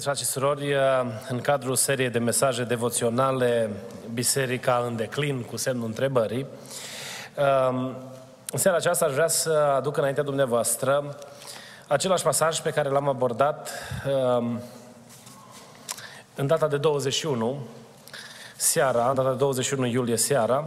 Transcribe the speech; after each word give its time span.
Iubiți 0.00 0.18
frați 0.18 0.30
și 0.30 0.38
surori, 0.38 0.74
în 1.28 1.40
cadrul 1.40 1.74
seriei 1.74 2.10
de 2.10 2.18
mesaje 2.18 2.64
devoționale 2.64 3.70
Biserica 4.12 4.82
în 4.86 4.96
declin, 4.96 5.42
cu 5.42 5.56
semnul 5.56 5.86
întrebării, 5.86 6.46
în 8.50 8.58
seara 8.58 8.76
aceasta 8.76 9.04
aș 9.04 9.12
vrea 9.12 9.28
să 9.28 9.50
aduc 9.76 9.96
înaintea 9.96 10.22
dumneavoastră 10.22 11.18
același 11.86 12.22
pasaj 12.22 12.60
pe 12.60 12.70
care 12.70 12.88
l-am 12.88 13.08
abordat 13.08 13.70
în 16.34 16.46
data 16.46 16.68
de 16.68 16.76
21, 16.76 17.58
seara, 18.56 19.08
în 19.08 19.14
data 19.14 19.30
de 19.30 19.36
21 19.36 19.86
iulie 19.86 20.16
seara, 20.16 20.64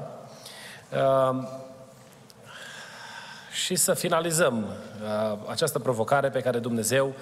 și 3.53 3.75
să 3.75 3.93
finalizăm 3.93 4.65
această 5.47 5.79
provocare 5.79 6.29
pe 6.29 6.41
care 6.41 6.59
Dumnezeu 6.59 7.13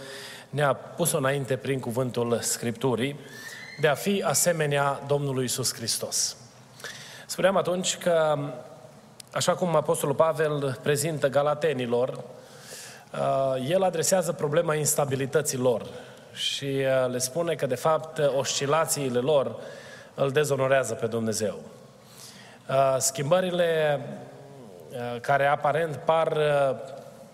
ne-a 0.50 0.74
pus-o 0.74 1.18
înainte 1.18 1.56
prin 1.56 1.80
cuvântul 1.80 2.40
Scripturii, 2.42 3.20
de 3.82 3.88
a 3.88 3.94
fi 3.94 4.24
asemenea 4.26 5.02
Domnului 5.08 5.44
Isus 5.44 5.74
Hristos. 5.74 6.38
Spuneam 7.26 7.58
atunci 7.58 7.98
că, 7.98 8.38
așa 9.32 9.56
cum 9.56 9.76
Apostolul 9.76 10.16
Pavel 10.16 10.80
prezintă 10.82 11.28
galatenilor, 11.28 12.10
uh, 12.10 13.70
el 13.70 13.84
adresează 13.84 14.32
problema 14.32 14.76
instabilității 14.76 15.58
lor 15.58 15.86
și 16.34 16.66
uh, 16.66 17.12
le 17.12 17.18
spune 17.18 17.56
că, 17.56 17.66
de 17.66 17.76
fapt, 17.76 18.18
oscilațiile 18.38 19.20
lor 19.20 19.56
îl 20.14 20.32
dezonorează 20.32 20.94
pe 20.94 21.08
Dumnezeu. 21.08 21.60
Uh, 22.70 22.96
schimbările 22.98 24.00
care 25.22 25.46
aparent 25.46 25.96
par 25.96 26.38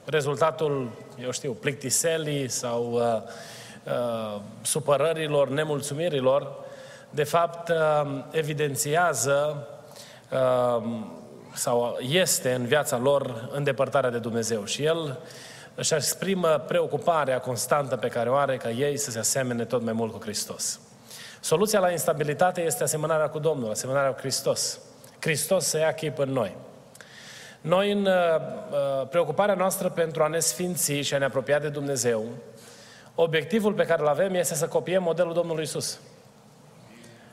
rezultatul, 0.05 0.91
eu 1.23 1.31
știu, 1.31 1.51
plictiselii 1.51 2.47
sau 2.47 2.91
uh, 2.91 3.21
uh, 3.83 4.41
supărărilor, 4.61 5.49
nemulțumirilor, 5.49 6.55
de 7.09 7.23
fapt 7.23 7.69
uh, 7.69 8.23
evidențiază 8.31 9.67
uh, 10.31 10.83
sau 11.53 11.97
este 12.01 12.53
în 12.53 12.65
viața 12.65 12.97
lor 12.97 13.49
îndepărtarea 13.51 14.09
de 14.09 14.17
Dumnezeu. 14.17 14.65
Și 14.65 14.83
El 14.83 15.19
își 15.75 15.93
exprimă 15.93 16.63
preocuparea 16.67 17.39
constantă 17.39 17.95
pe 17.95 18.07
care 18.07 18.29
o 18.29 18.35
are 18.35 18.57
ca 18.57 18.69
ei 18.69 18.97
să 18.97 19.11
se 19.11 19.19
asemene 19.19 19.65
tot 19.65 19.81
mai 19.81 19.93
mult 19.93 20.11
cu 20.11 20.19
Hristos. 20.21 20.79
Soluția 21.39 21.79
la 21.79 21.91
instabilitate 21.91 22.61
este 22.61 22.83
asemănarea 22.83 23.29
cu 23.29 23.39
Domnul, 23.39 23.69
asemănarea 23.69 24.11
cu 24.11 24.19
Hristos. 24.19 24.79
Hristos 25.19 25.65
să 25.65 25.77
ia 25.77 25.93
chip 25.93 26.17
în 26.17 26.29
noi. 26.29 26.55
Noi, 27.61 27.91
în 27.91 28.05
uh, 28.05 28.13
uh, 28.71 29.07
preocuparea 29.09 29.55
noastră 29.55 29.89
pentru 29.89 30.23
a 30.23 30.27
ne 30.27 30.39
sfinți 30.39 30.93
și 30.93 31.13
a 31.13 31.17
ne 31.17 31.25
apropia 31.25 31.59
de 31.59 31.69
Dumnezeu, 31.69 32.25
obiectivul 33.15 33.73
pe 33.73 33.85
care 33.85 34.01
îl 34.01 34.07
avem 34.07 34.33
este 34.33 34.55
să 34.55 34.67
copiem 34.67 35.03
modelul 35.03 35.33
Domnului 35.33 35.63
Isus. 35.63 35.99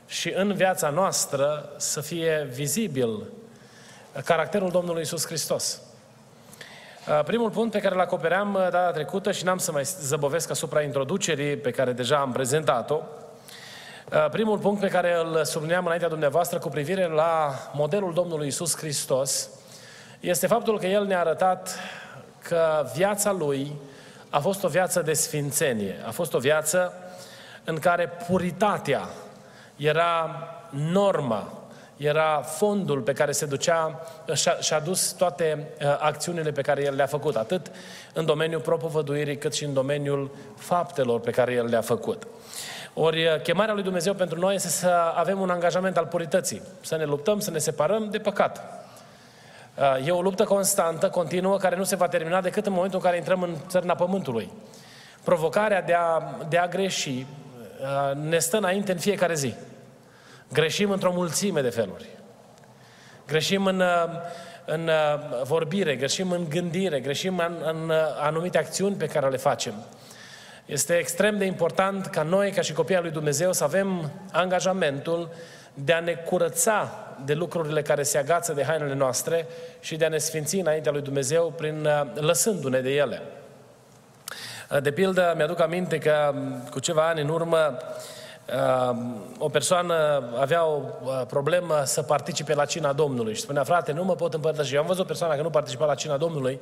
Și 0.07 0.33
în 0.35 0.53
viața 0.53 0.89
noastră 0.89 1.69
să 1.77 2.01
fie 2.01 2.47
vizibil 2.51 3.23
caracterul 4.25 4.69
Domnului 4.69 5.01
Isus 5.01 5.25
Hristos. 5.25 5.81
Uh, 7.07 7.23
primul 7.23 7.49
punct 7.49 7.71
pe 7.71 7.79
care 7.79 7.95
îl 7.95 8.01
acopeream 8.01 8.53
data 8.53 8.91
trecută 8.91 9.31
și 9.31 9.43
n-am 9.43 9.57
să 9.57 9.71
mai 9.71 9.83
zăbovesc 9.83 10.49
asupra 10.49 10.81
introducerii 10.81 11.57
pe 11.57 11.71
care 11.71 11.91
deja 11.91 12.17
am 12.17 12.31
prezentat-o, 12.31 13.01
primul 14.31 14.57
punct 14.57 14.79
pe 14.79 14.87
care 14.87 15.17
îl 15.19 15.43
sublineam 15.43 15.85
înaintea 15.85 16.09
dumneavoastră 16.09 16.59
cu 16.59 16.69
privire 16.69 17.07
la 17.07 17.53
modelul 17.73 18.13
Domnului 18.13 18.47
Isus 18.47 18.77
Hristos 18.77 19.49
este 20.25 20.47
faptul 20.47 20.79
că 20.79 20.85
El 20.85 21.05
ne-a 21.05 21.19
arătat 21.19 21.79
că 22.39 22.85
viața 22.95 23.31
Lui 23.31 23.71
a 24.29 24.39
fost 24.39 24.63
o 24.63 24.67
viață 24.67 25.01
de 25.01 25.13
sfințenie, 25.13 25.95
a 26.07 26.11
fost 26.11 26.33
o 26.33 26.39
viață 26.39 26.93
în 27.63 27.79
care 27.79 28.11
puritatea 28.27 29.09
era 29.75 30.47
norma, 30.69 31.53
era 31.97 32.41
fondul 32.41 33.01
pe 33.01 33.13
care 33.13 33.31
se 33.31 33.45
ducea 33.45 34.01
și-a 34.59 34.79
dus 34.79 35.11
toate 35.11 35.67
uh, 35.81 35.97
acțiunile 35.99 36.51
pe 36.51 36.61
care 36.61 36.83
El 36.83 36.95
le-a 36.95 37.05
făcut, 37.05 37.35
atât 37.35 37.71
în 38.13 38.25
domeniul 38.25 38.61
propovăduirii, 38.61 39.37
cât 39.37 39.53
și 39.53 39.63
în 39.63 39.73
domeniul 39.73 40.35
faptelor 40.57 41.19
pe 41.19 41.31
care 41.31 41.53
El 41.53 41.65
le-a 41.65 41.81
făcut. 41.81 42.27
Ori 42.93 43.25
uh, 43.25 43.41
chemarea 43.41 43.73
lui 43.73 43.83
Dumnezeu 43.83 44.13
pentru 44.13 44.39
noi 44.39 44.55
este 44.55 44.67
să 44.67 45.13
avem 45.15 45.39
un 45.39 45.49
angajament 45.49 45.97
al 45.97 46.05
purității, 46.05 46.61
să 46.81 46.95
ne 46.95 47.05
luptăm, 47.05 47.39
să 47.39 47.51
ne 47.51 47.57
separăm 47.57 48.09
de 48.09 48.17
păcat. 48.17 48.84
E 50.05 50.11
o 50.11 50.21
luptă 50.21 50.43
constantă, 50.43 51.09
continuă, 51.09 51.57
care 51.57 51.75
nu 51.75 51.83
se 51.83 51.95
va 51.95 52.07
termina 52.07 52.41
decât 52.41 52.65
în 52.65 52.73
momentul 52.73 52.99
în 52.99 53.05
care 53.05 53.17
intrăm 53.17 53.41
în 53.41 53.55
țărna 53.67 53.95
Pământului. 53.95 54.51
Provocarea 55.23 55.81
de 55.81 55.93
a, 55.93 56.21
de 56.49 56.57
a 56.57 56.67
greși 56.67 57.09
uh, 57.09 58.15
ne 58.15 58.37
stă 58.37 58.57
înainte 58.57 58.91
în 58.91 58.97
fiecare 58.97 59.33
zi. 59.33 59.53
Greșim 60.53 60.91
într-o 60.91 61.11
mulțime 61.13 61.61
de 61.61 61.69
feluri. 61.69 62.05
Greșim 63.27 63.65
în, 63.65 63.79
uh, 63.79 64.05
în 64.65 64.87
uh, 64.87 65.41
vorbire, 65.43 65.95
greșim 65.95 66.31
în 66.31 66.49
gândire, 66.49 66.99
greșim 66.99 67.37
în, 67.37 67.55
în 67.63 67.91
anumite 68.19 68.57
acțiuni 68.57 68.95
pe 68.95 69.05
care 69.05 69.29
le 69.29 69.37
facem. 69.37 69.73
Este 70.65 70.93
extrem 70.93 71.37
de 71.37 71.45
important 71.45 72.05
ca 72.05 72.23
noi, 72.23 72.51
ca 72.51 72.61
și 72.61 72.73
copiii 72.73 72.99
lui 73.01 73.11
Dumnezeu, 73.11 73.53
să 73.53 73.63
avem 73.63 74.11
angajamentul 74.31 75.29
de 75.73 75.93
a 75.93 75.99
ne 75.99 76.13
curăța 76.13 77.04
de 77.25 77.33
lucrurile 77.33 77.81
care 77.81 78.03
se 78.03 78.17
agață 78.17 78.53
de 78.53 78.63
hainele 78.63 78.93
noastre 78.93 79.47
și 79.79 79.95
de 79.95 80.05
a 80.05 80.09
ne 80.09 80.17
sfinți 80.17 80.55
înaintea 80.55 80.91
lui 80.91 81.01
Dumnezeu 81.01 81.53
prin 81.57 81.85
uh, 81.85 82.01
lăsându-ne 82.13 82.79
de 82.79 82.89
ele. 82.89 83.21
Uh, 84.71 84.81
de 84.81 84.91
pildă, 84.91 85.33
mi-aduc 85.35 85.59
aminte 85.59 85.97
că 85.97 86.33
um, 86.33 86.67
cu 86.71 86.79
ceva 86.79 87.07
ani 87.07 87.21
în 87.21 87.29
urmă 87.29 87.77
uh, 88.89 88.97
o 89.37 89.49
persoană 89.49 90.23
avea 90.39 90.65
o 90.65 90.79
problemă 91.27 91.81
să 91.85 92.01
participe 92.01 92.53
la 92.53 92.65
cina 92.65 92.93
Domnului 92.93 93.33
și 93.33 93.41
spunea, 93.41 93.63
frate, 93.63 93.91
nu 93.91 94.03
mă 94.03 94.15
pot 94.15 94.33
împărtăși. 94.33 94.73
Eu 94.73 94.81
am 94.81 94.87
văzut 94.87 95.03
o 95.03 95.07
persoană 95.07 95.35
că 95.35 95.41
nu 95.41 95.49
participa 95.49 95.85
la 95.85 95.95
cina 95.95 96.17
Domnului 96.17 96.59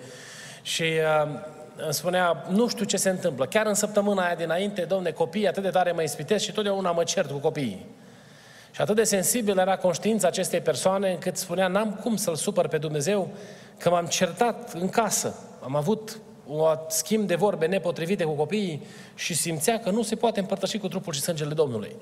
și 0.62 0.86
îmi 1.76 1.94
spunea, 1.94 2.46
nu 2.50 2.68
știu 2.68 2.86
ce 2.86 2.98
se 2.98 3.10
întâmplă. 3.10 3.46
Chiar 3.46 3.66
în 3.66 3.74
săptămâna 3.74 4.26
aia 4.26 4.36
dinainte, 4.36 4.82
domne, 4.82 5.12
copiii 5.12 5.48
atât 5.48 5.64
de 5.64 5.70
tare 5.70 5.92
mă 5.92 6.02
ispitesc 6.02 6.44
și 6.44 6.52
totdeauna 6.52 6.92
mă 6.92 7.04
cert 7.04 7.32
cu 7.32 7.38
copiii. 7.38 7.86
Și 8.74 8.82
atât 8.82 8.96
de 8.96 9.04
sensibil 9.04 9.58
era 9.58 9.78
conștiința 9.78 10.28
acestei 10.28 10.60
persoane 10.60 11.12
încât 11.12 11.38
spunea, 11.38 11.68
n-am 11.68 12.00
cum 12.04 12.16
să-L 12.16 12.36
supăr 12.36 12.68
pe 12.68 12.78
Dumnezeu 12.78 13.30
că 13.78 13.90
m-am 13.90 14.06
certat 14.06 14.74
în 14.74 14.90
casă. 14.90 15.36
Am 15.64 15.76
avut 15.76 16.18
o 16.48 16.66
schimb 16.88 17.28
de 17.28 17.36
vorbe 17.36 17.66
nepotrivite 17.66 18.24
cu 18.24 18.32
copiii 18.32 18.86
și 19.16 19.34
simțea 19.34 19.80
că 19.80 19.90
nu 19.90 20.02
se 20.02 20.16
poate 20.16 20.40
împărtăși 20.40 20.78
cu 20.78 20.88
trupul 20.88 21.14
și 21.14 21.22
sângele 21.22 21.54
Domnului. 21.54 21.96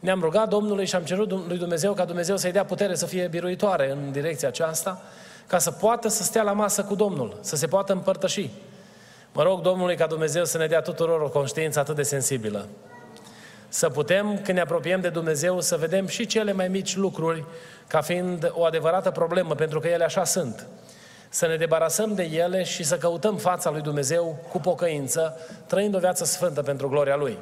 Ne-am 0.00 0.20
rugat 0.20 0.48
Domnului 0.48 0.86
și 0.86 0.94
am 0.94 1.02
cerut 1.02 1.30
lui 1.48 1.58
Dumnezeu 1.58 1.92
ca 1.92 2.04
Dumnezeu 2.04 2.36
să-i 2.36 2.52
dea 2.52 2.64
putere 2.64 2.94
să 2.94 3.06
fie 3.06 3.28
biruitoare 3.28 3.90
în 3.90 4.12
direcția 4.12 4.48
aceasta, 4.48 5.02
ca 5.46 5.58
să 5.58 5.70
poată 5.70 6.08
să 6.08 6.22
stea 6.22 6.42
la 6.42 6.52
masă 6.52 6.84
cu 6.84 6.94
Domnul, 6.94 7.38
să 7.40 7.56
se 7.56 7.66
poată 7.66 7.92
împărtăși. 7.92 8.50
Mă 9.32 9.42
rog 9.42 9.60
Domnului 9.60 9.96
ca 9.96 10.06
Dumnezeu 10.06 10.44
să 10.44 10.58
ne 10.58 10.66
dea 10.66 10.80
tuturor 10.80 11.20
o 11.20 11.28
conștiință 11.28 11.78
atât 11.78 11.96
de 11.96 12.02
sensibilă 12.02 12.68
să 13.72 13.88
putem, 13.88 14.34
când 14.34 14.56
ne 14.56 14.60
apropiem 14.60 15.00
de 15.00 15.08
Dumnezeu, 15.08 15.60
să 15.60 15.76
vedem 15.76 16.06
și 16.06 16.26
cele 16.26 16.52
mai 16.52 16.68
mici 16.68 16.96
lucruri 16.96 17.44
ca 17.86 18.00
fiind 18.00 18.50
o 18.54 18.64
adevărată 18.64 19.10
problemă, 19.10 19.54
pentru 19.54 19.80
că 19.80 19.88
ele 19.88 20.04
așa 20.04 20.24
sunt. 20.24 20.66
Să 21.28 21.46
ne 21.46 21.56
debarasăm 21.56 22.14
de 22.14 22.22
ele 22.22 22.62
și 22.62 22.82
să 22.82 22.96
căutăm 22.96 23.36
fața 23.36 23.70
lui 23.70 23.80
Dumnezeu 23.80 24.38
cu 24.48 24.58
pocăință, 24.58 25.38
trăind 25.66 25.94
o 25.94 25.98
viață 25.98 26.24
sfântă 26.24 26.62
pentru 26.62 26.88
gloria 26.88 27.16
Lui. 27.16 27.38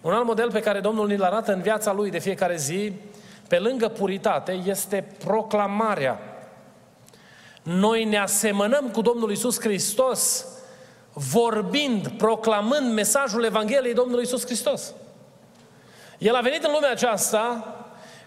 Un 0.00 0.12
alt 0.12 0.24
model 0.24 0.50
pe 0.50 0.60
care 0.60 0.80
Domnul 0.80 1.06
ni-l 1.06 1.22
arată 1.22 1.52
în 1.52 1.60
viața 1.60 1.92
Lui 1.92 2.10
de 2.10 2.18
fiecare 2.18 2.56
zi, 2.56 2.92
pe 3.48 3.58
lângă 3.58 3.88
puritate, 3.88 4.52
este 4.52 5.14
proclamarea. 5.24 6.20
Noi 7.62 8.04
ne 8.04 8.18
asemănăm 8.18 8.90
cu 8.90 9.00
Domnul 9.00 9.30
Isus 9.30 9.60
Hristos 9.60 10.46
vorbind, 11.12 12.08
proclamând 12.08 12.92
mesajul 12.92 13.44
Evangheliei 13.44 13.94
Domnului 13.94 14.24
Isus 14.24 14.44
Hristos. 14.44 14.94
El 16.18 16.34
a 16.34 16.40
venit 16.40 16.64
în 16.64 16.72
lumea 16.72 16.90
aceasta 16.90 17.74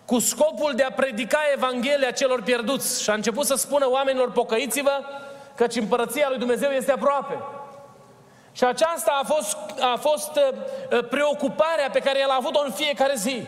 cu 0.05 0.19
scopul 0.19 0.73
de 0.75 0.83
a 0.83 0.91
predica 0.91 1.39
Evanghelia 1.55 2.11
celor 2.11 2.41
pierduți 2.41 3.03
și 3.03 3.09
a 3.09 3.13
început 3.13 3.45
să 3.45 3.55
spună 3.55 3.89
oamenilor, 3.89 4.31
pocăiți-vă, 4.31 5.03
căci 5.55 5.75
împărăția 5.75 6.25
lui 6.29 6.37
Dumnezeu 6.37 6.69
este 6.69 6.91
aproape. 6.91 7.37
Și 8.51 8.63
aceasta 8.63 9.19
a 9.21 9.25
fost, 9.25 9.57
a 9.79 9.97
fost 9.99 10.31
uh, 10.35 11.07
preocuparea 11.09 11.89
pe 11.91 11.99
care 11.99 12.19
el 12.19 12.29
a 12.29 12.35
avut-o 12.37 12.61
în 12.65 12.71
fiecare 12.71 13.13
zi. 13.15 13.47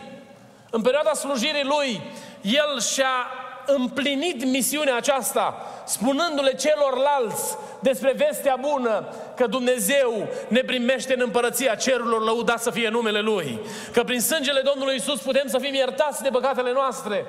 În 0.70 0.82
perioada 0.82 1.12
slujirii 1.12 1.64
lui, 1.64 2.00
el 2.40 2.80
și-a 2.80 3.26
împlinit 3.66 4.44
misiunea 4.44 4.96
aceasta, 4.96 5.66
spunându-le 5.86 6.54
celorlalți 6.54 7.56
despre 7.80 8.14
vestea 8.16 8.56
bună 8.60 9.08
că 9.36 9.46
Dumnezeu 9.46 10.28
ne 10.48 10.60
primește 10.60 11.14
în 11.14 11.20
împărăția 11.24 11.74
cerurilor, 11.74 12.24
lăudat 12.24 12.62
să 12.62 12.70
fie 12.70 12.88
numele 12.88 13.20
Lui. 13.20 13.60
Că 13.92 14.02
prin 14.02 14.20
sângele 14.20 14.60
Domnului 14.60 14.96
Isus 14.96 15.20
putem 15.20 15.46
să 15.46 15.58
fim 15.58 15.74
iertați 15.74 16.22
de 16.22 16.28
păcatele 16.28 16.72
noastre. 16.72 17.26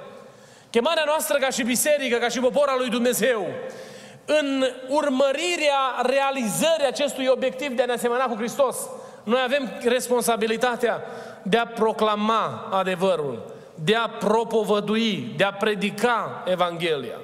Chemarea 0.70 1.04
noastră 1.06 1.38
ca 1.38 1.50
și 1.50 1.64
biserică, 1.64 2.18
ca 2.18 2.28
și 2.28 2.40
popor 2.40 2.68
al 2.68 2.78
lui 2.78 2.90
Dumnezeu, 2.90 3.48
în 4.26 4.66
urmărirea 4.88 5.80
realizării 6.02 6.88
acestui 6.88 7.28
obiectiv 7.28 7.72
de 7.72 7.82
a 7.82 7.86
ne 7.86 7.94
asemăna 7.94 8.26
cu 8.26 8.36
Hristos, 8.36 8.78
noi 9.24 9.42
avem 9.44 9.72
responsabilitatea 9.84 11.02
de 11.42 11.58
a 11.58 11.68
proclama 11.68 12.70
adevărul, 12.72 13.55
de 13.75 13.95
a 13.95 14.10
propovădui, 14.10 15.33
de 15.38 15.44
a 15.44 15.54
predica 15.54 16.44
Evanghelia. 16.45 17.19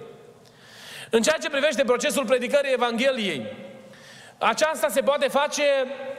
În 1.10 1.22
ceea 1.22 1.38
ce 1.42 1.50
privește 1.50 1.84
procesul 1.84 2.26
predicării 2.26 2.74
Evangheliei, 2.74 3.46
aceasta 4.38 4.88
se 4.90 5.02
poate 5.02 5.28
face 5.28 5.64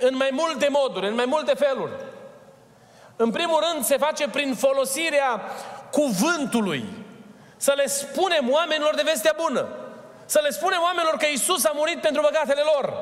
în 0.01 0.17
mai 0.17 0.29
multe 0.33 0.69
moduri, 0.71 1.07
în 1.07 1.15
mai 1.15 1.25
multe 1.25 1.55
feluri. 1.55 1.93
În 3.17 3.31
primul 3.31 3.65
rând, 3.71 3.85
se 3.85 3.97
face 3.97 4.29
prin 4.29 4.55
folosirea 4.55 5.41
cuvântului. 5.91 6.85
Să 7.57 7.73
le 7.77 7.87
spunem 7.87 8.51
oamenilor 8.51 8.95
de 8.95 9.03
vestea 9.05 9.35
bună. 9.43 9.69
Să 10.25 10.41
le 10.43 10.51
spunem 10.51 10.81
oamenilor 10.83 11.17
că 11.17 11.27
Isus 11.27 11.65
a 11.65 11.73
murit 11.75 12.01
pentru 12.01 12.23
păcatele 12.23 12.63
lor. 12.75 12.95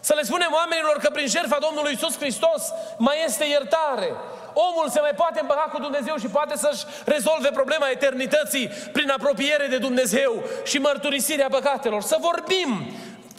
Să 0.00 0.14
le 0.14 0.22
spunem 0.22 0.50
oamenilor 0.52 0.96
că 1.02 1.10
prin 1.10 1.26
jertfa 1.26 1.58
Domnului 1.60 1.92
Isus 1.92 2.16
Hristos 2.16 2.72
mai 2.96 3.22
este 3.24 3.44
iertare. 3.44 4.12
Omul 4.54 4.88
se 4.88 5.00
mai 5.00 5.12
poate 5.16 5.40
împăca 5.40 5.68
cu 5.72 5.80
Dumnezeu 5.80 6.16
și 6.16 6.26
poate 6.26 6.56
să-și 6.56 6.84
rezolve 7.04 7.48
problema 7.48 7.88
eternității 7.90 8.68
prin 8.92 9.10
apropiere 9.10 9.66
de 9.66 9.78
Dumnezeu 9.78 10.42
și 10.64 10.78
mărturisirea 10.78 11.48
păcatelor. 11.50 12.02
Să 12.02 12.16
vorbim 12.20 12.84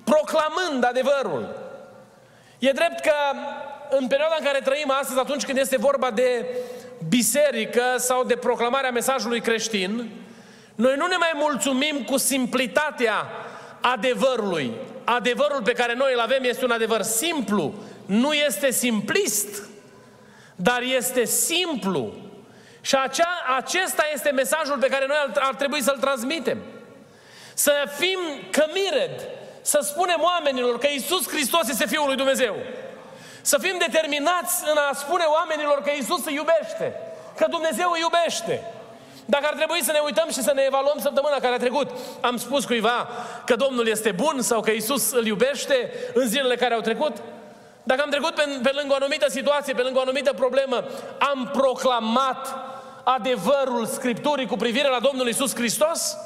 proclamând 0.03 0.83
adevărul. 0.83 1.55
E 2.59 2.71
drept 2.71 2.99
că 2.99 3.13
în 3.89 4.07
perioada 4.07 4.35
în 4.39 4.45
care 4.45 4.59
trăim 4.59 4.91
astăzi, 4.99 5.19
atunci 5.19 5.45
când 5.45 5.57
este 5.57 5.77
vorba 5.77 6.11
de 6.11 6.45
biserică 7.09 7.83
sau 7.97 8.23
de 8.23 8.35
proclamarea 8.35 8.91
mesajului 8.91 9.41
creștin, 9.41 10.09
noi 10.75 10.95
nu 10.97 11.07
ne 11.07 11.15
mai 11.17 11.31
mulțumim 11.33 12.03
cu 12.03 12.17
simplitatea 12.17 13.27
adevărului. 13.81 14.71
Adevărul 15.03 15.61
pe 15.63 15.71
care 15.71 15.93
noi 15.93 16.11
îl 16.13 16.19
avem 16.19 16.43
este 16.43 16.65
un 16.65 16.71
adevăr 16.71 17.01
simplu, 17.01 17.73
nu 18.05 18.33
este 18.33 18.71
simplist, 18.71 19.67
dar 20.63 20.81
este 20.81 21.25
simplu. 21.25 22.13
Și 22.81 22.95
acea, 22.95 23.29
acesta 23.57 24.03
este 24.13 24.31
mesajul 24.31 24.77
pe 24.77 24.87
care 24.87 25.05
noi 25.07 25.17
ar 25.35 25.55
trebui 25.55 25.81
să-l 25.81 25.97
transmitem. 25.99 26.57
Să 27.53 27.71
fim 27.97 28.19
cămired, 28.51 29.29
să 29.61 29.79
spunem 29.81 30.21
oamenilor 30.21 30.77
că 30.77 30.87
Isus 30.87 31.27
Hristos 31.27 31.67
este 31.69 31.87
Fiul 31.87 32.05
lui 32.05 32.15
Dumnezeu. 32.15 32.55
Să 33.41 33.57
fim 33.57 33.75
determinați 33.77 34.63
în 34.71 34.77
a 34.77 34.93
spune 34.93 35.23
oamenilor 35.23 35.81
că 35.81 35.91
Isus 35.97 36.25
îi 36.25 36.33
iubește, 36.33 36.95
că 37.35 37.45
Dumnezeu 37.49 37.91
îi 37.91 37.99
iubește. 37.99 38.63
Dacă 39.25 39.45
ar 39.47 39.53
trebui 39.53 39.83
să 39.83 39.91
ne 39.91 39.99
uităm 40.03 40.29
și 40.31 40.41
să 40.41 40.51
ne 40.55 40.61
evaluăm 40.65 40.97
săptămâna 40.99 41.35
care 41.39 41.53
a 41.53 41.57
trecut, 41.57 41.89
am 42.21 42.37
spus 42.37 42.65
cuiva 42.65 43.09
că 43.45 43.55
Domnul 43.55 43.87
este 43.87 44.11
bun 44.11 44.41
sau 44.41 44.61
că 44.61 44.71
Isus 44.71 45.11
îl 45.11 45.25
iubește 45.25 45.93
în 46.13 46.27
zilele 46.27 46.55
care 46.55 46.73
au 46.73 46.81
trecut? 46.81 47.17
Dacă 47.83 48.01
am 48.01 48.09
trecut 48.09 48.35
pe, 48.35 48.59
pe 48.63 48.71
lângă 48.73 48.91
o 48.93 48.95
anumită 48.95 49.29
situație, 49.29 49.73
pe 49.73 49.81
lângă 49.81 49.97
o 49.97 50.01
anumită 50.01 50.33
problemă, 50.33 50.83
am 51.19 51.49
proclamat 51.53 52.55
adevărul 53.03 53.85
Scripturii 53.85 54.45
cu 54.47 54.55
privire 54.55 54.87
la 54.87 54.99
Domnul 54.99 55.27
Isus 55.27 55.55
Hristos? 55.55 56.17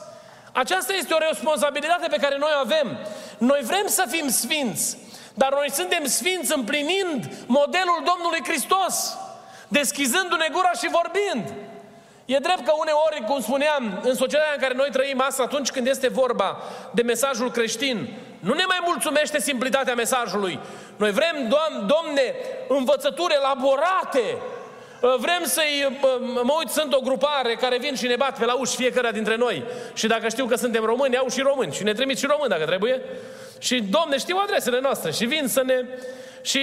Aceasta 0.52 0.94
este 0.94 1.14
o 1.14 1.18
responsabilitate 1.28 2.08
pe 2.08 2.18
care 2.22 2.38
noi 2.38 2.52
o 2.56 2.60
avem. 2.60 2.98
Noi 3.38 3.60
vrem 3.64 3.88
să 3.88 4.06
fim 4.10 4.30
sfinți, 4.30 4.98
dar 5.34 5.52
noi 5.52 5.72
suntem 5.72 6.06
sfinți 6.06 6.56
împlinind 6.56 7.30
modelul 7.46 8.04
Domnului 8.06 8.44
Hristos, 8.44 9.18
deschizându-ne 9.68 10.48
gura 10.52 10.72
și 10.72 10.90
vorbind. 10.90 11.54
E 12.26 12.38
drept 12.38 12.66
că 12.66 12.74
uneori, 12.78 13.24
cum 13.28 13.42
spuneam, 13.42 14.02
în 14.04 14.16
societatea 14.16 14.54
în 14.54 14.62
care 14.62 14.74
noi 14.74 14.90
trăim 14.92 15.22
asta, 15.22 15.44
atunci 15.44 15.72
când 15.72 15.88
este 15.88 16.08
vorba 16.08 16.58
de 16.92 17.02
mesajul 17.02 17.52
creștin, 17.52 18.10
nu 18.40 18.54
ne 18.54 18.64
mai 18.68 18.82
mulțumește 18.86 19.40
simplitatea 19.40 19.94
mesajului. 19.96 20.60
Noi 20.96 21.12
vrem, 21.12 21.36
Doamne, 21.36 21.94
Domne, 21.94 22.36
învățături 22.68 23.34
elaborate. 23.34 24.38
Vrem 25.00 25.44
să-i... 25.44 25.98
Mă 26.44 26.54
uit, 26.58 26.70
sunt 26.70 26.94
o 26.94 27.00
grupare 27.00 27.56
care 27.56 27.78
vin 27.78 27.96
și 27.96 28.08
ne 28.08 28.16
bat 28.16 28.38
pe 28.38 28.46
la 28.46 28.54
uși 28.54 28.76
fiecare 28.76 29.12
dintre 29.12 29.36
noi. 29.36 29.64
Și 29.94 30.08
dacă 30.08 30.30
știu 30.30 30.46
că 30.46 30.56
suntem 30.56 30.84
români, 30.84 31.18
au 31.18 31.30
și 31.30 31.42
români. 31.42 31.74
Și 31.74 31.84
ne 31.84 31.94
trimit 31.94 32.18
și 32.18 32.26
români 32.26 32.50
dacă 32.50 32.66
trebuie. 32.66 33.02
Și, 33.60 33.82
Domne, 33.82 34.18
știu 34.18 34.38
adresele 34.44 34.80
noastre. 34.80 35.12
Și 35.12 35.26
vin 35.26 35.48
să 35.48 35.64
ne... 35.66 35.86
Și 36.42 36.60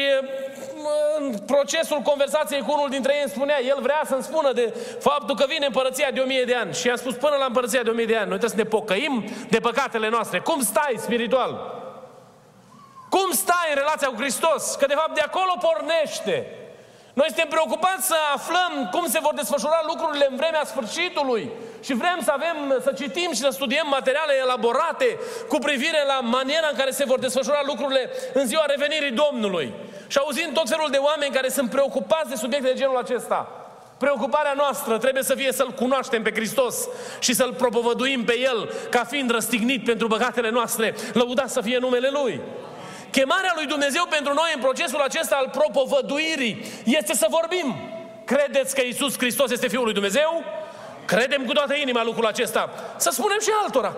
în 1.19 1.39
procesul 1.39 1.99
conversației 1.99 2.63
cu 2.63 2.73
unul 2.73 2.89
dintre 2.89 3.13
ei 3.15 3.21
îmi 3.23 3.31
spunea, 3.31 3.61
el 3.63 3.79
vrea 3.81 4.03
să-mi 4.07 4.23
spună 4.23 4.53
de 4.53 4.75
faptul 5.01 5.37
că 5.37 5.45
vine 5.49 5.67
împărăția 5.67 6.11
de 6.11 6.21
o 6.21 6.25
mie 6.25 6.45
de 6.45 6.55
ani. 6.55 6.75
Și 6.75 6.87
i-am 6.87 6.97
spus, 6.97 7.15
până 7.15 7.37
la 7.39 7.45
împărăția 7.45 7.83
de 7.83 7.91
o 7.91 7.93
mie 7.93 8.05
de 8.05 8.17
ani, 8.17 8.29
noi 8.29 8.39
trebuie 8.39 8.59
să 8.59 8.65
ne 8.65 8.77
pocăim 8.77 9.25
de 9.49 9.59
păcatele 9.59 10.09
noastre. 10.09 10.41
Cum 10.41 10.63
stai 10.63 10.95
spiritual? 10.97 11.83
Cum 13.11 13.31
stai 13.31 13.69
în 13.69 13.75
relația 13.75 14.09
cu 14.09 14.17
Hristos? 14.17 14.75
Că 14.75 14.87
de 14.87 14.95
fapt 14.95 15.15
de 15.15 15.21
acolo 15.21 15.53
pornește. 15.61 16.47
Noi 17.15 17.27
suntem 17.27 17.49
preocupați 17.49 18.07
să 18.07 18.17
aflăm 18.35 18.89
cum 18.93 19.07
se 19.07 19.19
vor 19.23 19.35
desfășura 19.35 19.81
lucrurile 19.87 20.27
în 20.31 20.37
vremea 20.37 20.65
sfârșitului 20.65 21.51
și 21.83 21.95
vrem 21.95 22.19
să 22.23 22.31
avem, 22.33 22.81
să 22.83 22.93
citim 22.93 23.33
și 23.33 23.41
să 23.41 23.49
studiem 23.51 23.87
materiale 23.89 24.33
elaborate 24.41 25.19
cu 25.49 25.59
privire 25.59 26.05
la 26.07 26.21
maniera 26.21 26.69
în 26.71 26.77
care 26.77 26.91
se 26.91 27.05
vor 27.05 27.19
desfășura 27.19 27.61
lucrurile 27.67 28.11
în 28.33 28.47
ziua 28.47 28.65
revenirii 28.67 29.11
Domnului. 29.11 29.75
Și 30.15 30.21
auzind 30.23 30.53
tot 30.53 30.69
felul 30.69 30.89
de 30.91 30.97
oameni 30.97 31.35
care 31.35 31.49
sunt 31.49 31.71
preocupați 31.71 32.29
de 32.29 32.35
subiecte 32.35 32.69
de 32.69 32.79
genul 32.79 32.97
acesta. 32.97 33.49
Preocuparea 33.99 34.53
noastră 34.57 34.99
trebuie 34.99 35.23
să 35.23 35.35
fie 35.35 35.53
să-L 35.53 35.71
cunoaștem 35.71 36.23
pe 36.23 36.33
Hristos 36.33 36.89
și 37.19 37.35
să-L 37.35 37.55
propovăduim 37.55 38.25
pe 38.25 38.39
El 38.39 38.73
ca 38.91 39.05
fiind 39.05 39.31
răstignit 39.31 39.85
pentru 39.85 40.07
băgatele 40.07 40.51
noastre. 40.51 40.95
Lăudați 41.13 41.53
să 41.53 41.61
fie 41.61 41.79
numele 41.79 42.09
Lui. 42.11 42.41
Chemarea 43.11 43.53
lui 43.55 43.67
Dumnezeu 43.67 44.07
pentru 44.11 44.33
noi 44.33 44.51
în 44.55 44.61
procesul 44.61 45.01
acesta 45.01 45.37
al 45.37 45.49
propovăduirii 45.53 46.65
este 46.85 47.15
să 47.15 47.27
vorbim. 47.31 47.77
Credeți 48.25 48.75
că 48.75 48.81
Isus 48.81 49.19
Hristos 49.19 49.51
este 49.51 49.69
Fiul 49.69 49.85
lui 49.85 49.93
Dumnezeu? 49.93 50.45
Credem 51.05 51.45
cu 51.45 51.53
toată 51.53 51.75
inima 51.75 52.05
lucrul 52.05 52.27
acesta. 52.27 52.71
Să 52.97 53.11
spunem 53.11 53.39
și 53.41 53.51
altora. 53.63 53.97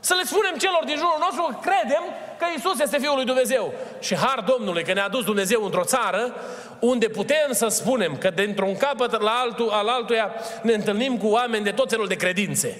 Să 0.00 0.14
le 0.18 0.24
spunem 0.24 0.54
celor 0.58 0.82
din 0.84 0.96
jurul 0.96 1.18
nostru 1.20 1.42
că 1.42 1.70
credem 1.70 2.02
că 2.38 2.46
Isus 2.56 2.80
este 2.80 2.98
Fiul 2.98 3.14
lui 3.16 3.24
Dumnezeu. 3.24 3.72
Și 4.00 4.16
har 4.16 4.44
Domnului 4.46 4.84
că 4.84 4.92
ne-a 4.92 5.08
dus 5.08 5.24
Dumnezeu 5.24 5.64
într-o 5.64 5.84
țară 5.84 6.34
unde 6.78 7.08
putem 7.08 7.48
să 7.50 7.68
spunem 7.68 8.16
că 8.16 8.30
dintr-un 8.30 8.76
capăt 8.76 9.20
la 9.20 9.30
altul, 9.30 9.68
al 9.68 9.88
altuia 9.88 10.34
ne 10.62 10.72
întâlnim 10.72 11.18
cu 11.18 11.26
oameni 11.26 11.64
de 11.64 11.70
tot 11.70 11.90
felul 11.90 12.06
de 12.06 12.14
credințe 12.14 12.78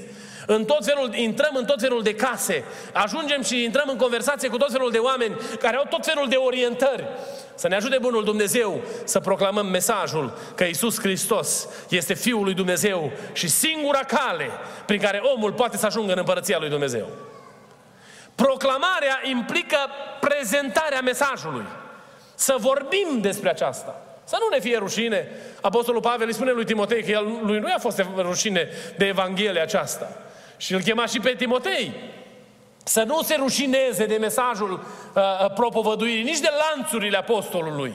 în 0.52 0.64
tot 0.64 0.84
felul, 0.84 1.14
intrăm 1.14 1.54
în 1.54 1.64
tot 1.64 1.80
felul 1.80 2.02
de 2.02 2.14
case, 2.14 2.64
ajungem 2.92 3.42
și 3.42 3.64
intrăm 3.64 3.88
în 3.88 3.96
conversație 3.96 4.48
cu 4.48 4.56
tot 4.56 4.70
felul 4.70 4.90
de 4.90 4.98
oameni 4.98 5.36
care 5.60 5.76
au 5.76 5.84
tot 5.88 6.04
felul 6.04 6.28
de 6.28 6.36
orientări. 6.36 7.04
Să 7.54 7.68
ne 7.68 7.76
ajute 7.76 7.98
Bunul 7.98 8.24
Dumnezeu 8.24 8.80
să 9.04 9.20
proclamăm 9.20 9.66
mesajul 9.66 10.38
că 10.54 10.64
Isus 10.64 11.00
Hristos 11.00 11.68
este 11.88 12.14
Fiul 12.14 12.44
lui 12.44 12.54
Dumnezeu 12.54 13.10
și 13.32 13.48
singura 13.48 13.98
cale 13.98 14.50
prin 14.86 15.00
care 15.00 15.20
omul 15.34 15.52
poate 15.52 15.76
să 15.76 15.86
ajungă 15.86 16.12
în 16.12 16.18
împărăția 16.18 16.58
lui 16.58 16.68
Dumnezeu. 16.68 17.08
Proclamarea 18.34 19.20
implică 19.22 19.78
prezentarea 20.20 21.00
mesajului. 21.00 21.66
Să 22.34 22.54
vorbim 22.58 23.18
despre 23.20 23.50
aceasta. 23.50 24.02
Să 24.24 24.36
nu 24.40 24.48
ne 24.54 24.60
fie 24.60 24.78
rușine. 24.78 25.28
Apostolul 25.60 26.00
Pavel 26.00 26.26
îi 26.26 26.34
spune 26.34 26.50
lui 26.50 26.64
Timotei 26.64 27.02
că 27.02 27.10
el, 27.10 27.38
lui 27.42 27.58
nu 27.58 27.68
i-a 27.68 27.78
fost 27.78 28.04
rușine 28.16 28.68
de 28.96 29.06
Evanghelia 29.06 29.62
aceasta. 29.62 30.08
Și 30.60 30.74
îl 30.74 30.80
chema 30.80 31.06
și 31.06 31.20
pe 31.20 31.34
Timotei. 31.38 31.94
Să 32.84 33.02
nu 33.02 33.22
se 33.22 33.34
rușineze 33.34 34.06
de 34.06 34.16
mesajul 34.16 34.70
uh, 34.70 35.22
uh, 35.22 35.52
propovăduirii, 35.52 36.22
nici 36.22 36.38
de 36.38 36.50
lanțurile 36.74 37.16
apostolului. 37.16 37.94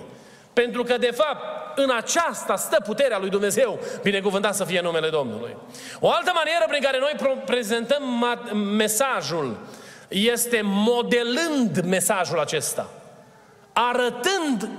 Pentru 0.53 0.83
că, 0.83 0.97
de 0.97 1.11
fapt, 1.11 1.77
în 1.77 1.91
aceasta 1.97 2.55
stă 2.55 2.81
puterea 2.85 3.17
lui 3.17 3.29
Dumnezeu, 3.29 3.79
binecuvântat 4.01 4.55
să 4.55 4.63
fie 4.63 4.81
numele 4.81 5.09
Domnului. 5.09 5.55
O 5.99 6.09
altă 6.09 6.31
manieră 6.35 6.65
prin 6.67 6.81
care 6.81 6.99
noi 6.99 7.41
prezentăm 7.45 8.03
mesajul 8.77 9.57
este 10.07 10.61
modelând 10.63 11.85
mesajul 11.85 12.39
acesta. 12.39 12.89
Arătând 13.73 14.69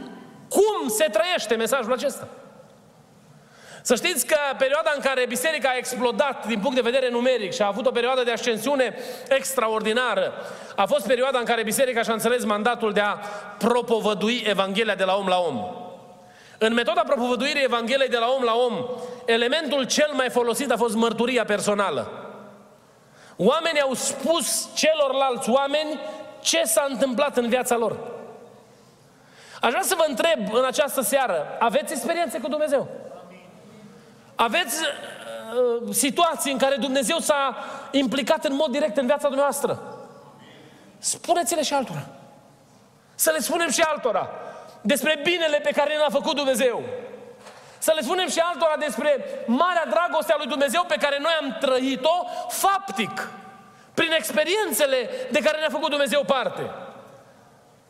cum 0.49 0.88
se 0.88 1.05
trăiește 1.12 1.55
mesajul 1.55 1.93
acesta. 1.93 2.28
Să 3.87 3.95
știți 3.95 4.26
că 4.26 4.37
perioada 4.59 4.93
în 4.95 5.00
care 5.00 5.26
biserica 5.26 5.69
a 5.69 5.76
explodat 5.76 6.47
din 6.47 6.61
punct 6.61 6.75
de 6.75 6.90
vedere 6.90 7.11
numeric 7.11 7.52
și 7.52 7.62
a 7.62 7.66
avut 7.66 7.87
o 7.87 7.90
perioadă 7.90 8.23
de 8.23 8.31
ascensiune 8.31 8.97
extraordinară, 9.28 10.33
a 10.76 10.87
fost 10.87 11.07
perioada 11.07 11.38
în 11.38 11.45
care 11.45 11.62
biserica 11.62 12.02
și-a 12.02 12.12
înțeles 12.12 12.45
mandatul 12.45 12.93
de 12.93 13.00
a 13.00 13.12
propovădui 13.59 14.45
Evanghelia 14.47 14.95
de 14.95 15.05
la 15.05 15.14
om 15.14 15.26
la 15.26 15.38
om. 15.38 15.64
În 16.59 16.75
metoda 16.75 17.00
propovăduirii 17.00 17.64
Evangheliei 17.64 18.09
de 18.09 18.16
la 18.16 18.26
om 18.37 18.43
la 18.43 18.55
om, 18.55 18.87
elementul 19.25 19.85
cel 19.85 20.11
mai 20.12 20.31
folosit 20.31 20.71
a 20.71 20.76
fost 20.76 20.95
mărturia 20.95 21.45
personală. 21.45 22.11
Oamenii 23.37 23.81
au 23.81 23.95
spus 23.95 24.69
celorlalți 24.75 25.50
oameni 25.50 26.00
ce 26.40 26.62
s-a 26.64 26.87
întâmplat 26.88 27.37
în 27.37 27.49
viața 27.49 27.76
lor. 27.76 27.97
Aș 29.61 29.71
vrea 29.71 29.83
să 29.83 29.95
vă 29.97 30.05
întreb 30.09 30.55
în 30.55 30.64
această 30.64 31.00
seară, 31.00 31.47
aveți 31.59 31.93
experiențe 31.93 32.38
cu 32.38 32.49
Dumnezeu? 32.49 32.88
Aveți 34.37 34.83
uh, 34.83 35.95
situații 35.95 36.52
în 36.52 36.59
care 36.59 36.76
Dumnezeu 36.76 37.19
s-a 37.19 37.57
implicat 37.90 38.45
în 38.45 38.55
mod 38.55 38.71
direct 38.71 38.97
în 38.97 39.07
viața 39.07 39.26
dumneavoastră? 39.26 39.83
Spuneți-le 40.99 41.62
și 41.62 41.75
altora. 41.75 42.07
Să 43.14 43.31
le 43.31 43.38
spunem 43.38 43.71
și 43.71 43.81
altora 43.81 44.31
despre 44.81 45.21
binele 45.23 45.59
pe 45.62 45.71
care 45.71 45.97
ne-a 45.97 46.09
făcut 46.11 46.35
Dumnezeu. 46.35 46.83
Să 47.78 47.93
le 47.95 48.00
spunem 48.00 48.28
și 48.28 48.38
altora 48.38 48.76
despre 48.78 49.25
marea 49.47 49.87
dragoste 49.90 50.33
a 50.33 50.37
lui 50.37 50.47
Dumnezeu 50.47 50.85
pe 50.88 50.97
care 51.00 51.19
noi 51.21 51.33
am 51.40 51.57
trăit-o 51.61 52.25
faptic, 52.49 53.31
prin 53.95 54.12
experiențele 54.12 55.11
de 55.31 55.38
care 55.38 55.59
ne-a 55.59 55.69
făcut 55.71 55.90
Dumnezeu 55.90 56.25
parte. 56.25 56.71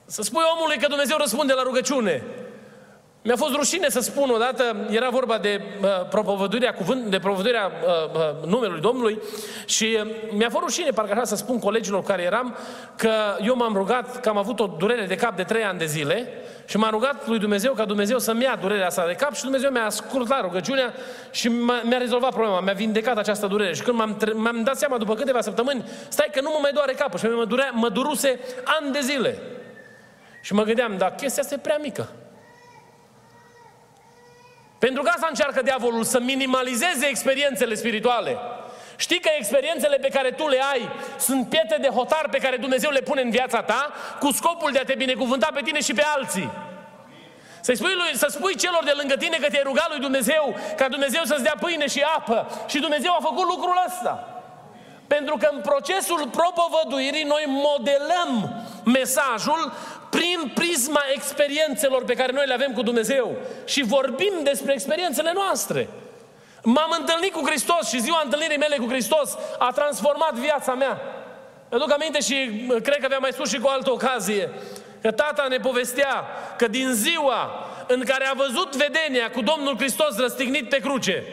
Să 0.04 0.22
spui 0.22 0.42
omului 0.54 0.78
că 0.78 0.86
Dumnezeu 0.86 1.16
răspunde 1.16 1.52
la 1.52 1.62
rugăciune. 1.62 2.22
Mi-a 3.26 3.36
fost 3.36 3.54
rușine 3.54 3.88
să 3.88 4.00
spun 4.00 4.30
odată, 4.30 4.76
era 4.90 5.08
vorba 5.08 5.38
de 5.38 5.60
uh, 5.82 5.88
propovăduirea, 6.10 6.74
cuvânt, 6.74 7.04
de 7.04 7.18
propovăduirea 7.18 7.66
uh, 7.66 8.20
uh, 8.42 8.48
numelui 8.48 8.80
Domnului 8.80 9.18
și 9.64 9.98
uh, 10.00 10.10
mi-a 10.30 10.48
fost 10.50 10.64
rușine, 10.64 10.90
parcă 10.90 11.12
așa 11.12 11.24
să 11.24 11.36
spun 11.36 11.58
colegilor 11.58 12.02
care 12.02 12.22
eram, 12.22 12.56
că 12.96 13.10
eu 13.42 13.56
m-am 13.56 13.74
rugat, 13.74 14.20
că 14.20 14.28
am 14.28 14.36
avut 14.36 14.60
o 14.60 14.66
durere 14.66 15.06
de 15.06 15.14
cap 15.14 15.36
de 15.36 15.42
trei 15.42 15.64
ani 15.64 15.78
de 15.78 15.84
zile 15.84 16.28
și 16.64 16.76
m-am 16.76 16.90
rugat 16.90 17.28
lui 17.28 17.38
Dumnezeu 17.38 17.72
ca 17.72 17.84
Dumnezeu 17.84 18.18
să-mi 18.18 18.42
ia 18.42 18.58
durerea 18.60 18.86
asta 18.86 19.06
de 19.06 19.12
cap 19.12 19.34
și 19.34 19.42
Dumnezeu 19.42 19.70
mi-a 19.70 19.84
ascultat 19.84 20.40
rugăciunea 20.40 20.94
și 21.30 21.48
mi-a 21.82 21.98
rezolvat 21.98 22.30
problema, 22.30 22.60
mi-a 22.60 22.72
vindecat 22.72 23.18
această 23.18 23.46
durere. 23.46 23.74
Și 23.74 23.82
când 23.82 23.96
m-am, 23.96 24.16
m-am 24.34 24.62
dat 24.62 24.78
seama 24.78 24.98
după 24.98 25.14
câteva 25.14 25.40
săptămâni, 25.40 25.84
stai 26.08 26.28
că 26.32 26.40
nu 26.40 26.50
mă 26.52 26.58
mai 26.60 26.72
doare 26.72 26.92
capul 26.92 27.18
și 27.18 27.26
mă, 27.26 27.44
durea, 27.44 27.70
mă 27.72 27.88
duruse 27.88 28.40
ani 28.64 28.92
de 28.92 29.00
zile. 29.00 29.38
Și 30.40 30.54
mă 30.54 30.62
gândeam, 30.62 30.94
dar 30.98 31.14
chestia 31.14 31.42
asta 31.42 31.54
e 31.54 31.58
prea 31.58 31.78
mică. 31.80 32.08
Pentru 34.78 35.02
că 35.02 35.08
asta 35.08 35.26
încearcă 35.28 35.62
diavolul, 35.62 36.04
să 36.04 36.20
minimalizeze 36.20 37.06
experiențele 37.06 37.74
spirituale. 37.74 38.38
Știi 38.96 39.20
că 39.20 39.30
experiențele 39.38 39.96
pe 39.96 40.08
care 40.08 40.30
tu 40.30 40.48
le 40.48 40.60
ai 40.72 40.88
sunt 41.18 41.48
pietre 41.48 41.76
de 41.76 41.88
hotar 41.88 42.28
pe 42.30 42.38
care 42.38 42.56
Dumnezeu 42.56 42.90
le 42.90 43.00
pune 43.00 43.20
în 43.20 43.30
viața 43.30 43.62
ta 43.62 43.92
cu 44.20 44.32
scopul 44.32 44.72
de 44.72 44.78
a 44.78 44.84
te 44.84 44.94
binecuvânta 44.94 45.48
pe 45.54 45.60
tine 45.64 45.80
și 45.80 45.94
pe 45.94 46.04
alții. 46.16 46.50
Să 47.60 47.72
spui, 47.72 47.94
lui, 47.94 48.16
să 48.16 48.26
spui 48.30 48.56
celor 48.56 48.82
de 48.84 48.92
lângă 48.96 49.14
tine 49.16 49.36
că 49.36 49.48
te-ai 49.48 49.62
rugat 49.64 49.88
lui 49.88 49.98
Dumnezeu 49.98 50.56
ca 50.76 50.88
Dumnezeu 50.88 51.22
să-ți 51.24 51.42
dea 51.42 51.54
pâine 51.60 51.86
și 51.86 52.04
apă. 52.16 52.64
Și 52.66 52.78
Dumnezeu 52.78 53.12
a 53.12 53.22
făcut 53.22 53.48
lucrul 53.48 53.82
ăsta. 53.86 54.36
Pentru 55.06 55.36
că 55.36 55.48
în 55.52 55.60
procesul 55.60 56.28
propovăduirii 56.28 57.22
noi 57.24 57.44
modelăm 57.46 58.64
mesajul 58.84 59.72
prin 60.16 60.50
prisma 60.54 61.02
experiențelor 61.14 62.04
pe 62.04 62.14
care 62.14 62.32
noi 62.32 62.46
le 62.46 62.54
avem 62.54 62.72
cu 62.72 62.82
Dumnezeu 62.82 63.36
și 63.64 63.82
vorbim 63.82 64.32
despre 64.42 64.72
experiențele 64.72 65.32
noastre. 65.34 65.88
M-am 66.62 66.96
întâlnit 66.98 67.32
cu 67.32 67.46
Hristos 67.46 67.88
și 67.88 68.00
ziua 68.00 68.20
întâlnirii 68.24 68.58
mele 68.58 68.76
cu 68.76 68.88
Hristos 68.88 69.38
a 69.58 69.70
transformat 69.74 70.34
viața 70.34 70.74
mea. 70.74 71.00
Îmi 71.68 71.80
duc 71.80 71.92
aminte 71.92 72.20
și 72.20 72.66
cred 72.82 72.98
că 73.00 73.06
vi-am 73.08 73.20
mai 73.20 73.32
spus 73.32 73.48
și 73.48 73.58
cu 73.58 73.66
o 73.66 73.70
altă 73.70 73.90
ocazie, 73.90 74.50
că 75.00 75.10
tata 75.10 75.46
ne 75.48 75.56
povestea 75.56 76.24
că 76.56 76.68
din 76.68 76.92
ziua 76.92 77.66
în 77.86 78.04
care 78.04 78.24
a 78.24 78.32
văzut 78.32 78.76
vedenia 78.76 79.30
cu 79.30 79.42
Domnul 79.42 79.76
Hristos 79.76 80.18
răstignit 80.18 80.68
pe 80.68 80.78
cruce, 80.78 81.24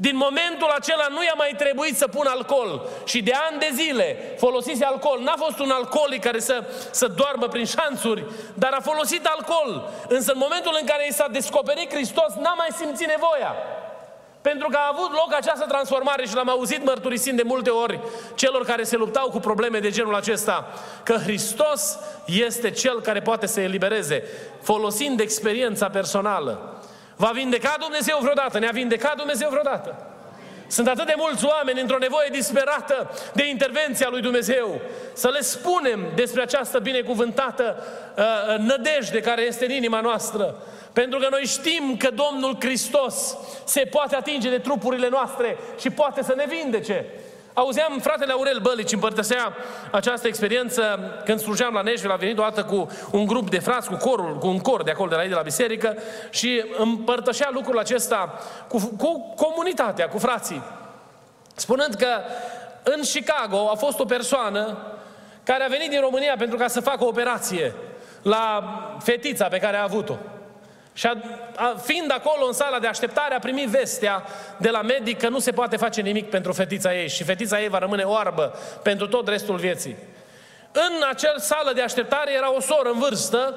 din 0.00 0.16
momentul 0.16 0.70
acela 0.78 1.06
nu 1.10 1.22
i-a 1.22 1.34
mai 1.36 1.54
trebuit 1.56 1.96
să 1.96 2.08
pună 2.08 2.30
alcool 2.30 2.88
și 3.04 3.22
de 3.22 3.32
ani 3.48 3.58
de 3.58 3.70
zile 3.72 4.34
folosise 4.38 4.84
alcool. 4.84 5.20
N-a 5.22 5.34
fost 5.36 5.58
un 5.58 5.70
alcoolic 5.70 6.22
care 6.22 6.38
să, 6.38 6.64
să 6.90 7.06
doarmă 7.06 7.46
prin 7.48 7.64
șanțuri, 7.64 8.24
dar 8.54 8.72
a 8.72 8.80
folosit 8.80 9.26
alcool. 9.26 9.90
Însă 10.08 10.32
în 10.32 10.38
momentul 10.38 10.76
în 10.80 10.86
care 10.86 11.06
i 11.08 11.12
s-a 11.12 11.28
descoperit 11.30 11.92
Hristos, 11.92 12.34
n-a 12.40 12.54
mai 12.56 12.68
simțit 12.76 13.06
nevoia. 13.06 13.54
Pentru 14.40 14.68
că 14.68 14.76
a 14.76 14.92
avut 14.92 15.10
loc 15.12 15.34
această 15.36 15.64
transformare 15.68 16.26
și 16.26 16.34
l-am 16.34 16.48
auzit 16.48 16.84
mărturisind 16.84 17.36
de 17.36 17.42
multe 17.42 17.70
ori 17.70 18.00
celor 18.34 18.64
care 18.64 18.82
se 18.82 18.96
luptau 18.96 19.28
cu 19.28 19.38
probleme 19.38 19.78
de 19.78 19.90
genul 19.90 20.14
acesta, 20.14 20.66
că 21.02 21.12
Hristos 21.12 21.98
este 22.24 22.70
Cel 22.70 23.00
care 23.00 23.20
poate 23.20 23.46
să 23.46 23.60
elibereze, 23.60 24.22
folosind 24.62 25.20
experiența 25.20 25.88
personală. 25.88 26.77
Va 27.18 27.30
vindeca 27.34 27.76
Dumnezeu 27.80 28.18
vreodată? 28.20 28.58
Ne-a 28.58 28.70
vindecat 28.70 29.16
Dumnezeu 29.16 29.48
vreodată? 29.48 29.96
Sunt 30.66 30.88
atât 30.88 31.06
de 31.06 31.14
mulți 31.16 31.44
oameni 31.44 31.80
într-o 31.80 31.98
nevoie 31.98 32.28
disperată 32.32 33.10
de 33.34 33.48
intervenția 33.48 34.08
lui 34.10 34.20
Dumnezeu. 34.20 34.80
Să 35.12 35.28
le 35.28 35.40
spunem 35.40 36.06
despre 36.14 36.42
această 36.42 36.78
binecuvântată 36.78 37.76
uh, 38.16 38.24
uh, 38.24 38.58
nădejde 38.58 39.20
care 39.20 39.42
este 39.42 39.64
în 39.64 39.70
inima 39.70 40.00
noastră. 40.00 40.54
Pentru 40.92 41.18
că 41.18 41.26
noi 41.30 41.44
știm 41.44 41.96
că 41.96 42.08
Domnul 42.10 42.56
Hristos 42.60 43.36
se 43.64 43.80
poate 43.80 44.16
atinge 44.16 44.50
de 44.50 44.58
trupurile 44.58 45.08
noastre 45.08 45.56
și 45.78 45.90
poate 45.90 46.22
să 46.22 46.34
ne 46.36 46.44
vindece. 46.48 47.06
Auzeam 47.58 47.98
fratele 47.98 48.32
Aurel 48.32 48.58
Bălici 48.58 48.92
împărtășea 48.92 49.52
această 49.90 50.26
experiență 50.26 50.98
când 51.24 51.40
slujeam 51.40 51.74
la 51.74 51.82
Nashville, 51.82 52.12
a 52.12 52.16
venit 52.16 52.38
o 52.38 52.42
dată 52.42 52.64
cu 52.64 52.90
un 53.10 53.26
grup 53.26 53.50
de 53.50 53.58
frați, 53.58 53.88
cu 53.88 53.94
corul, 53.94 54.38
cu 54.38 54.46
un 54.46 54.58
cor 54.58 54.82
de 54.82 54.90
acolo, 54.90 55.08
de 55.08 55.14
la 55.14 55.22
ei, 55.22 55.28
de 55.28 55.34
la 55.34 55.40
biserică 55.40 55.96
și 56.30 56.64
împărtășea 56.76 57.48
lucrul 57.52 57.78
acesta 57.78 58.38
cu, 58.68 58.78
cu 58.98 59.34
comunitatea, 59.36 60.08
cu 60.08 60.18
frații. 60.18 60.62
Spunând 61.54 61.94
că 61.94 62.08
în 62.82 63.00
Chicago 63.00 63.70
a 63.70 63.74
fost 63.74 63.98
o 63.98 64.04
persoană 64.04 64.78
care 65.42 65.64
a 65.64 65.68
venit 65.68 65.90
din 65.90 66.00
România 66.00 66.34
pentru 66.38 66.56
ca 66.56 66.68
să 66.68 66.80
facă 66.80 67.04
o 67.04 67.08
operație 67.08 67.74
la 68.22 68.62
fetița 69.02 69.48
pe 69.48 69.58
care 69.58 69.76
a 69.76 69.82
avut-o. 69.82 70.16
Și 70.98 71.06
a, 71.06 71.16
a, 71.56 71.76
fiind 71.84 72.12
acolo 72.12 72.46
în 72.46 72.52
sala 72.52 72.78
de 72.78 72.86
așteptare, 72.86 73.34
a 73.34 73.38
primit 73.38 73.68
vestea 73.68 74.22
de 74.56 74.70
la 74.70 74.82
medic 74.82 75.18
că 75.18 75.28
nu 75.28 75.38
se 75.38 75.52
poate 75.52 75.76
face 75.76 76.00
nimic 76.00 76.30
pentru 76.30 76.52
fetița 76.52 76.94
ei 76.94 77.08
și 77.08 77.24
fetița 77.24 77.60
ei 77.60 77.68
va 77.68 77.78
rămâne 77.78 78.02
oarbă 78.02 78.54
pentru 78.82 79.08
tot 79.08 79.28
restul 79.28 79.56
vieții. 79.56 79.96
În 80.72 81.04
acel 81.10 81.34
sală 81.38 81.72
de 81.74 81.82
așteptare 81.82 82.32
era 82.32 82.54
o 82.54 82.60
soră 82.60 82.90
în 82.90 82.98
vârstă 82.98 83.54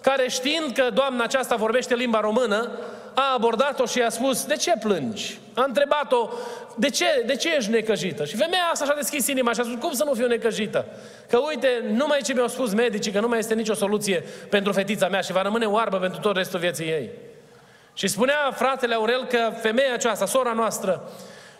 care 0.00 0.28
știind 0.28 0.72
că 0.74 0.90
doamna 0.94 1.24
aceasta 1.24 1.56
vorbește 1.56 1.94
limba 1.94 2.20
română, 2.20 2.70
a 3.14 3.32
abordat-o 3.34 3.86
și 3.86 3.98
i-a 3.98 4.10
spus, 4.10 4.44
de 4.44 4.56
ce 4.56 4.72
plângi? 4.80 5.38
A 5.54 5.64
întrebat-o, 5.66 6.28
de 6.76 6.90
ce, 6.90 7.22
de 7.26 7.36
ce 7.36 7.54
ești 7.56 7.70
necăjită? 7.70 8.24
Și 8.24 8.36
femeia 8.36 8.68
asta 8.72 8.84
și-a 8.84 8.94
deschis 8.94 9.26
inima 9.26 9.52
și 9.52 9.60
a 9.60 9.62
spus, 9.62 9.80
cum 9.80 9.92
să 9.92 10.04
nu 10.04 10.14
fiu 10.14 10.26
necăjită? 10.26 10.86
Că 11.28 11.38
uite, 11.38 11.68
numai 11.92 12.20
ce 12.24 12.32
mi-au 12.32 12.48
spus 12.48 12.72
medicii, 12.72 13.12
că 13.12 13.20
nu 13.20 13.28
mai 13.28 13.38
este 13.38 13.54
nicio 13.54 13.74
soluție 13.74 14.24
pentru 14.50 14.72
fetița 14.72 15.08
mea 15.08 15.20
și 15.20 15.32
va 15.32 15.42
rămâne 15.42 15.66
oarbă 15.66 15.96
pentru 15.96 16.20
tot 16.20 16.36
restul 16.36 16.58
vieții 16.58 16.86
ei. 16.86 17.10
Și 17.94 18.06
spunea 18.06 18.50
fratele 18.54 18.94
Aurel 18.94 19.24
că 19.24 19.52
femeia 19.60 19.92
aceasta, 19.92 20.26
sora 20.26 20.52
noastră, 20.52 21.10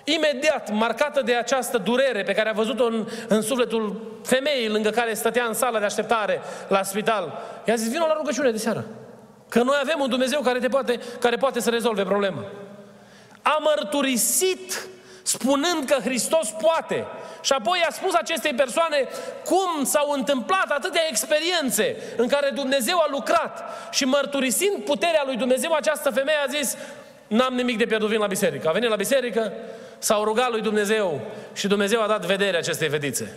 imediat 0.05 0.71
marcată 0.71 1.23
de 1.23 1.35
această 1.35 1.79
durere 1.79 2.23
pe 2.23 2.33
care 2.33 2.49
a 2.49 2.53
văzut-o 2.53 2.85
în, 2.85 3.07
în 3.29 3.43
sufletul 3.43 4.01
femeii 4.25 4.69
lângă 4.69 4.91
care 4.91 5.15
stătea 5.15 5.45
în 5.45 5.55
sală 5.55 5.79
de 5.79 5.85
așteptare 5.85 6.41
la 6.69 6.83
spital, 6.83 7.39
i-a 7.65 7.75
zis, 7.75 7.91
vină 7.91 8.05
la 8.09 8.15
rugăciune 8.17 8.51
de 8.51 8.59
seară. 8.59 8.85
Că 9.51 9.63
noi 9.63 9.77
avem 9.81 10.01
un 10.01 10.09
Dumnezeu 10.09 10.41
care, 10.41 10.59
te 10.59 10.69
poate, 10.69 11.01
care 11.21 11.37
poate 11.37 11.61
să 11.61 11.71
rezolve 11.71 12.03
problema. 12.03 12.45
A 13.43 13.59
mărturisit 13.61 14.89
spunând 15.23 15.85
că 15.87 15.97
Hristos 16.03 16.49
poate. 16.63 17.07
Și 17.43 17.53
apoi 17.53 17.85
a 17.89 17.93
spus 17.93 18.15
acestei 18.15 18.55
persoane 18.55 19.09
cum 19.45 19.85
s-au 19.85 20.11
întâmplat 20.11 20.71
atâtea 20.71 21.03
experiențe 21.09 21.97
în 22.17 22.29
care 22.29 22.51
Dumnezeu 22.55 22.99
a 22.99 23.07
lucrat 23.11 23.63
și 23.91 24.05
mărturisind 24.05 24.85
puterea 24.85 25.23
lui 25.25 25.37
Dumnezeu, 25.37 25.73
această 25.73 26.11
femeie 26.11 26.39
a 26.47 26.51
zis, 26.51 26.77
n-am 27.27 27.55
nimic 27.55 27.79
de 27.79 27.85
pierdut, 27.85 28.09
vin 28.09 28.19
la 28.19 28.27
biserică. 28.27 28.69
A 28.69 28.73
venit 28.73 28.89
la 28.89 28.97
biserică, 28.97 29.53
s-au 29.99 30.25
rugat 30.25 30.51
lui 30.51 30.61
Dumnezeu 30.61 31.21
și 31.53 31.67
Dumnezeu 31.67 32.03
a 32.03 32.07
dat 32.07 32.25
vedere 32.25 32.57
acestei 32.57 32.89
fetițe. 32.89 33.37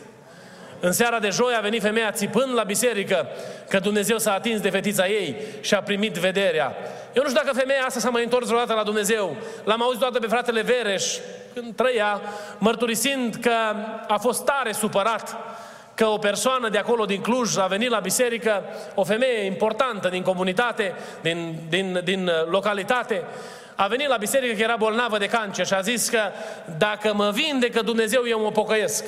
În 0.86 0.92
seara 0.92 1.20
de 1.20 1.30
joi 1.30 1.54
a 1.58 1.62
venit 1.62 1.82
femeia 1.82 2.12
țipând 2.12 2.54
la 2.54 2.64
biserică 2.64 3.28
că 3.70 3.80
Dumnezeu 3.80 4.18
s-a 4.18 4.34
atins 4.34 4.62
de 4.62 4.70
fetița 4.70 5.08
ei 5.08 5.36
și 5.62 5.74
a 5.74 5.82
primit 5.82 6.14
vederea. 6.14 6.76
Eu 7.14 7.22
nu 7.24 7.30
știu 7.30 7.42
dacă 7.44 7.58
femeia 7.58 7.84
asta 7.86 8.00
s-a 8.00 8.10
mai 8.10 8.24
întors 8.24 8.46
vreodată 8.46 8.74
la 8.74 8.84
Dumnezeu. 8.84 9.36
L-am 9.64 9.82
auzit 9.82 10.00
toată 10.00 10.20
pe 10.20 10.28
fratele 10.28 10.62
Vereș, 10.62 11.06
când 11.54 11.76
trăia, 11.76 12.22
mărturisind 12.58 13.36
că 13.36 13.52
a 14.08 14.18
fost 14.18 14.46
tare 14.46 14.72
supărat 14.72 15.38
că 15.94 16.06
o 16.06 16.18
persoană 16.18 16.70
de 16.70 16.78
acolo 16.78 17.06
din 17.06 17.22
Cluj 17.22 17.58
a 17.58 17.66
venit 17.66 17.90
la 17.90 18.00
biserică, 18.00 18.64
o 18.96 19.04
femeie 19.04 19.46
importantă 19.46 20.08
din 20.08 20.22
comunitate, 20.22 20.94
din, 21.22 21.56
din, 21.70 22.02
din 22.04 22.32
localitate, 22.50 23.24
a 23.76 23.88
venit 23.88 24.08
la 24.08 24.18
biserică 24.18 24.56
că 24.56 24.62
era 24.62 24.76
bolnavă 24.76 25.18
de 25.18 25.28
cancer 25.28 25.66
și 25.66 25.74
a 25.74 25.82
zis 25.82 26.10
că 26.10 26.20
dacă 26.78 27.14
mă 27.14 27.32
vindecă 27.34 27.82
Dumnezeu, 27.82 28.22
eu 28.28 28.40
mă 28.40 28.52
pocăiesc. 28.52 29.06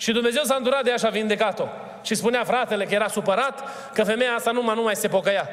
Și 0.00 0.12
Dumnezeu 0.12 0.42
s-a 0.42 0.54
îndurat 0.54 0.82
de 0.82 0.90
ea 0.90 0.96
și 0.96 1.06
a 1.06 1.10
vindecat-o. 1.10 1.64
Și 2.02 2.14
spunea 2.14 2.44
fratele 2.44 2.84
că 2.84 2.94
era 2.94 3.08
supărat 3.08 3.68
că 3.92 4.04
femeia 4.04 4.34
asta 4.34 4.50
numai 4.50 4.74
nu 4.74 4.82
mai 4.82 4.96
se 4.96 5.08
pocăia. 5.08 5.48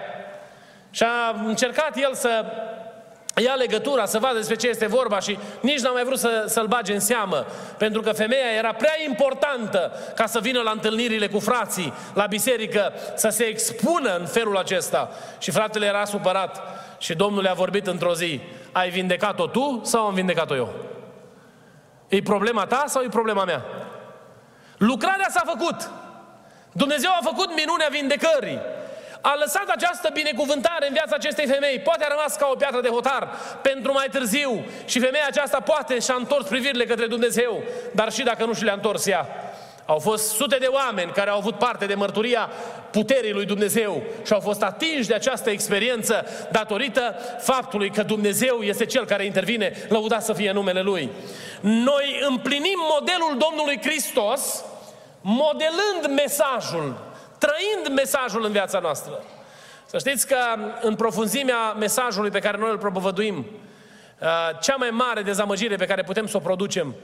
Și 0.92 1.04
a 1.04 1.42
încercat 1.46 1.98
el 1.98 2.14
să 2.14 2.46
ia 3.36 3.54
legătura, 3.54 4.06
să 4.06 4.20
vadă 4.20 4.38
despre 4.38 4.56
ce 4.56 4.68
este 4.68 4.88
vorba 4.88 5.20
și 5.20 5.38
nici 5.60 5.80
n-a 5.80 5.90
mai 5.90 6.04
vrut 6.04 6.20
să, 6.20 6.44
să-l 6.48 6.68
bage 6.68 6.94
în 6.94 7.00
seamă, 7.00 7.46
pentru 7.78 8.02
că 8.02 8.12
femeia 8.12 8.54
era 8.58 8.74
prea 8.74 8.94
importantă 9.08 9.92
ca 10.16 10.26
să 10.26 10.40
vină 10.40 10.62
la 10.62 10.72
întâlnirile 10.72 11.28
cu 11.28 11.40
frații, 11.40 11.94
la 12.14 12.26
biserică, 12.26 12.94
să 13.16 13.30
se 13.30 13.44
expună 13.44 14.16
în 14.20 14.26
felul 14.26 14.58
acesta. 14.58 15.10
Și 15.38 15.52
fratele 15.52 15.86
era 15.86 16.06
supărat 16.06 16.62
și 16.98 17.16
Domnul 17.16 17.42
le-a 17.42 17.54
vorbit 17.54 17.88
într-o 17.88 18.14
zi, 18.14 18.40
ai 18.72 18.90
vindecat-o 18.90 19.48
tu 19.48 19.82
sau 19.84 20.06
am 20.06 20.14
vindecat-o 20.14 20.56
eu? 20.56 20.74
E 22.08 22.22
problema 22.22 22.66
ta 22.66 22.84
sau 22.88 23.04
e 23.04 23.08
problema 23.10 23.44
mea? 23.44 23.66
Lucrarea 24.78 25.28
s-a 25.30 25.44
făcut. 25.46 25.90
Dumnezeu 26.72 27.10
a 27.10 27.24
făcut 27.24 27.56
minunea 27.56 27.88
vindecării 27.92 28.60
a 29.22 29.36
lăsat 29.40 29.70
această 29.70 30.10
binecuvântare 30.14 30.88
în 30.88 30.94
viața 30.94 31.16
acestei 31.16 31.48
femei. 31.48 31.80
Poate 31.80 32.04
a 32.04 32.08
rămas 32.08 32.36
ca 32.36 32.50
o 32.52 32.56
piatră 32.56 32.82
de 32.82 32.88
hotar 32.88 33.30
pentru 33.62 33.92
mai 33.92 34.08
târziu 34.12 34.66
și 34.86 35.00
femeia 35.00 35.26
aceasta 35.28 35.60
poate 35.60 36.00
și-a 36.00 36.16
întors 36.18 36.48
privirile 36.48 36.86
către 36.86 37.08
Dumnezeu, 37.08 37.64
dar 37.92 38.12
și 38.12 38.24
dacă 38.24 38.46
nu 38.46 38.54
și 38.54 38.64
le-a 38.64 38.74
întors 38.74 39.08
ea. 39.08 39.26
Au 39.88 40.00
fost 40.00 40.30
sute 40.30 40.58
de 40.58 40.66
oameni 40.66 41.12
care 41.12 41.30
au 41.30 41.38
avut 41.38 41.56
parte 41.56 41.86
de 41.86 41.94
mărturia 41.94 42.50
puterii 42.92 43.32
lui 43.32 43.46
Dumnezeu 43.46 44.04
și 44.26 44.34
au 44.34 44.40
fost 44.40 44.64
atinși 44.64 45.08
de 45.08 45.14
această 45.14 45.50
experiență 45.50 46.26
datorită 46.52 47.16
faptului 47.40 47.90
că 47.90 48.04
Dumnezeu 48.04 48.62
este 48.62 48.86
Cel 48.86 49.06
care 49.06 49.26
intervine, 49.26 49.74
lăudat 49.90 50.24
să 50.24 50.34
fie 50.34 50.52
numele 50.52 50.82
Lui. 50.82 51.10
Noi 51.62 52.26
împlinim 52.30 52.78
modelul 52.90 53.38
Domnului 53.38 53.80
Hristos 53.82 54.64
modelând 55.22 56.16
mesajul 56.16 57.06
trăind 57.38 57.98
mesajul 57.98 58.46
în 58.46 58.52
viața 58.52 58.80
noastră. 58.80 59.24
Să 59.86 59.98
știți 59.98 60.28
că 60.28 60.38
în 60.82 60.96
profunzimea 60.96 61.72
mesajului 61.72 62.30
pe 62.30 62.40
care 62.40 62.58
noi 62.58 62.72
îl 62.72 62.78
propovăduim, 62.78 63.38
uh, 63.38 64.28
cea 64.62 64.76
mai 64.76 64.90
mare 64.90 65.22
dezamăgire 65.22 65.76
pe 65.76 65.86
care 65.86 66.04
putem 66.04 66.28
să 66.28 66.38
o 66.38 66.40
producem 66.40 66.96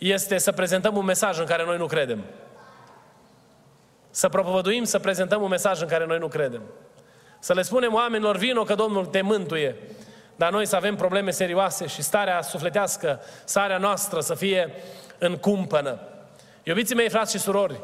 este 0.00 0.38
să 0.38 0.52
prezentăm 0.52 0.96
un 0.96 1.04
mesaj 1.04 1.38
în 1.38 1.44
care 1.44 1.64
noi 1.64 1.76
nu 1.76 1.86
credem. 1.86 2.24
Să 4.10 4.28
propovăduim, 4.28 4.84
să 4.84 4.98
prezentăm 4.98 5.42
un 5.42 5.48
mesaj 5.48 5.80
în 5.80 5.88
care 5.88 6.06
noi 6.06 6.18
nu 6.18 6.28
credem. 6.28 6.62
Să 7.38 7.52
le 7.52 7.62
spunem 7.62 7.94
oamenilor, 7.94 8.36
vino 8.36 8.62
că 8.62 8.74
Domnul 8.74 9.06
te 9.06 9.20
mântuie, 9.20 9.76
dar 10.36 10.50
noi 10.50 10.66
să 10.66 10.76
avem 10.76 10.96
probleme 10.96 11.30
serioase 11.30 11.86
și 11.86 12.02
starea 12.02 12.42
sufletească, 12.42 13.20
starea 13.44 13.78
noastră 13.78 14.20
să 14.20 14.34
fie 14.34 14.74
în 15.18 15.36
cumpănă. 15.36 15.98
Iubiții 16.62 16.94
mei, 16.94 17.08
frați 17.08 17.32
și 17.32 17.38
surori, 17.38 17.80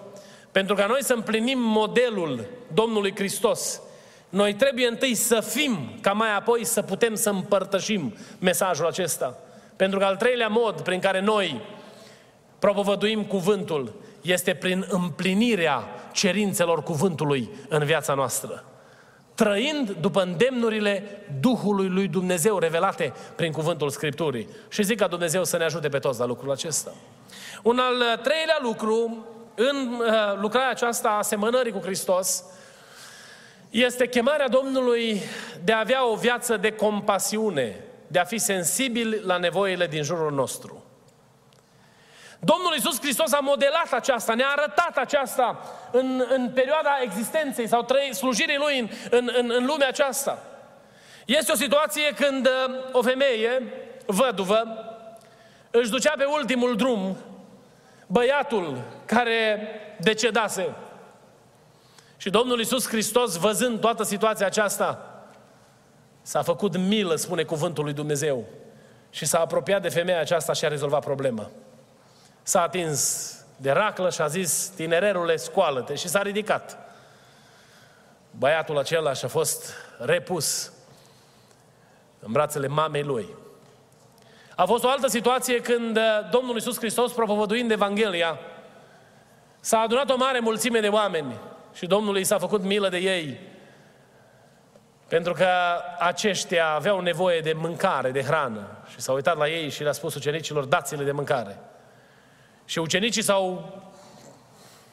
pentru 0.53 0.75
ca 0.75 0.87
noi 0.87 1.05
să 1.05 1.13
împlinim 1.13 1.59
modelul 1.59 2.45
Domnului 2.75 3.15
Hristos, 3.15 3.81
noi 4.29 4.55
trebuie 4.55 4.87
întâi 4.87 5.15
să 5.15 5.41
fim, 5.41 5.99
ca 6.01 6.13
mai 6.13 6.35
apoi 6.37 6.65
să 6.65 6.83
putem 6.83 7.15
să 7.15 7.31
împărtășim 7.31 8.17
mesajul 8.39 8.87
acesta. 8.87 9.39
Pentru 9.77 9.99
că 9.99 10.05
al 10.05 10.17
treilea 10.17 10.49
mod 10.49 10.81
prin 10.81 11.01
care 11.01 11.21
noi 11.21 11.63
propovăduim 12.59 13.25
cuvântul 13.25 13.93
este 14.21 14.55
prin 14.55 14.87
împlinirea 14.89 15.85
cerințelor 16.13 16.83
cuvântului 16.83 17.51
în 17.69 17.85
viața 17.85 18.15
noastră. 18.15 18.65
Trăind 19.35 19.91
după 19.91 20.23
îndemnurile 20.23 21.25
Duhului 21.41 21.89
lui 21.89 22.09
Dumnezeu 22.09 22.59
revelate 22.59 23.13
prin 23.35 23.53
cuvântul 23.53 23.91
Scripturii. 23.91 24.49
Și 24.69 24.83
zic 24.83 24.99
ca 24.99 25.07
Dumnezeu 25.07 25.45
să 25.45 25.57
ne 25.57 25.65
ajute 25.65 25.89
pe 25.89 25.99
toți 25.99 26.19
la 26.19 26.27
lucrul 26.27 26.51
acesta. 26.51 26.95
Un 27.63 27.79
al 27.79 28.21
treilea 28.23 28.59
lucru 28.63 29.27
în 29.55 30.01
uh, 30.01 30.39
lucrarea 30.41 30.71
aceasta 30.71 31.09
a 31.09 31.19
asemănării 31.19 31.73
cu 31.73 31.81
Hristos, 31.81 32.45
este 33.71 34.09
chemarea 34.09 34.49
Domnului 34.49 35.21
de 35.65 35.73
a 35.73 35.79
avea 35.79 36.11
o 36.11 36.15
viață 36.15 36.57
de 36.57 36.73
compasiune, 36.73 37.85
de 38.07 38.19
a 38.19 38.25
fi 38.25 38.39
sensibil 38.39 39.23
la 39.25 39.37
nevoile 39.37 39.87
din 39.87 40.03
jurul 40.03 40.33
nostru. 40.33 40.86
Domnul 42.39 42.75
Iisus 42.75 43.01
Hristos 43.01 43.33
a 43.33 43.39
modelat 43.39 43.93
aceasta, 43.93 44.35
ne-a 44.35 44.49
arătat 44.57 44.97
aceasta 44.97 45.59
în, 45.91 46.25
în 46.29 46.51
perioada 46.51 46.91
existenței 47.03 47.69
sau 47.69 47.83
trăi, 47.83 48.15
slujirii 48.15 48.57
Lui 48.57 48.79
în, 48.79 48.89
în, 49.11 49.31
în, 49.37 49.53
în 49.57 49.67
lumea 49.67 49.89
aceasta. 49.89 50.39
Este 51.27 51.53
o 51.53 51.55
situație 51.55 52.15
când 52.15 52.47
uh, 52.47 52.75
o 52.93 53.03
femeie, 53.03 53.63
văduvă, 54.07 54.63
își 55.71 55.91
ducea 55.91 56.15
pe 56.17 56.25
ultimul 56.25 56.77
drum 56.77 57.17
băiatul 58.07 58.83
care 59.05 59.69
decedase. 60.01 60.75
Și 62.17 62.31
Domnul 62.31 62.59
Iisus 62.59 62.89
Hristos, 62.89 63.37
văzând 63.37 63.81
toată 63.81 64.03
situația 64.03 64.47
aceasta, 64.47 65.21
s-a 66.23 66.43
făcut 66.43 66.77
milă, 66.77 67.15
spune 67.15 67.43
cuvântul 67.43 67.85
lui 67.85 67.93
Dumnezeu, 67.93 68.45
și 69.11 69.25
s-a 69.25 69.39
apropiat 69.39 69.83
de 69.83 69.89
femeia 69.89 70.21
aceasta 70.21 70.53
și 70.53 70.65
a 70.65 70.69
rezolvat 70.69 71.05
problema. 71.05 71.51
S-a 72.47 72.63
atins 72.63 73.33
de 73.57 73.71
raclă 73.71 74.11
și 74.11 74.21
a 74.21 74.27
zis, 74.27 74.67
tinererule, 74.67 75.37
scoală-te, 75.37 75.95
și 75.95 76.09
s-a 76.09 76.23
ridicat. 76.23 76.79
Băiatul 78.31 78.79
acela 78.79 79.13
și-a 79.13 79.29
fost 79.29 79.75
repus 79.99 80.73
în 82.19 82.33
brațele 82.33 82.67
mamei 82.67 83.03
lui. 83.03 83.29
A 84.57 84.65
fost 84.65 84.85
o 84.85 84.89
altă 84.89 85.07
situație 85.07 85.61
când 85.61 85.97
uh, 85.97 86.03
Domnul 86.31 86.55
Iisus 86.55 86.79
Hristos, 86.79 87.13
propovăduind 87.13 87.71
Evanghelia, 87.71 88.39
s-a 89.61 89.79
adunat 89.79 90.11
o 90.11 90.17
mare 90.17 90.39
mulțime 90.39 90.81
de 90.81 90.89
oameni 90.89 91.39
și 91.75 91.87
Domnul 91.87 92.19
i 92.19 92.25
s-a 92.25 92.39
făcut 92.39 92.63
milă 92.63 92.89
de 92.89 92.99
ei. 92.99 93.41
Pentru 95.09 95.33
că 95.33 95.49
aceștia 95.99 96.69
aveau 96.69 97.01
nevoie 97.01 97.41
de 97.41 97.53
mâncare, 97.53 98.11
de 98.11 98.23
hrană. 98.23 98.67
Și 98.91 99.01
s-a 99.01 99.13
uitat 99.13 99.37
la 99.37 99.49
ei 99.49 99.71
și 99.71 99.83
le-a 99.83 99.93
spus 99.93 100.15
ucenicilor, 100.15 100.65
dați-le 100.65 101.05
de 101.05 101.13
mâncare. 101.13 101.61
Și 102.67 102.79
ucenicii 102.79 103.23
s-au 103.23 103.73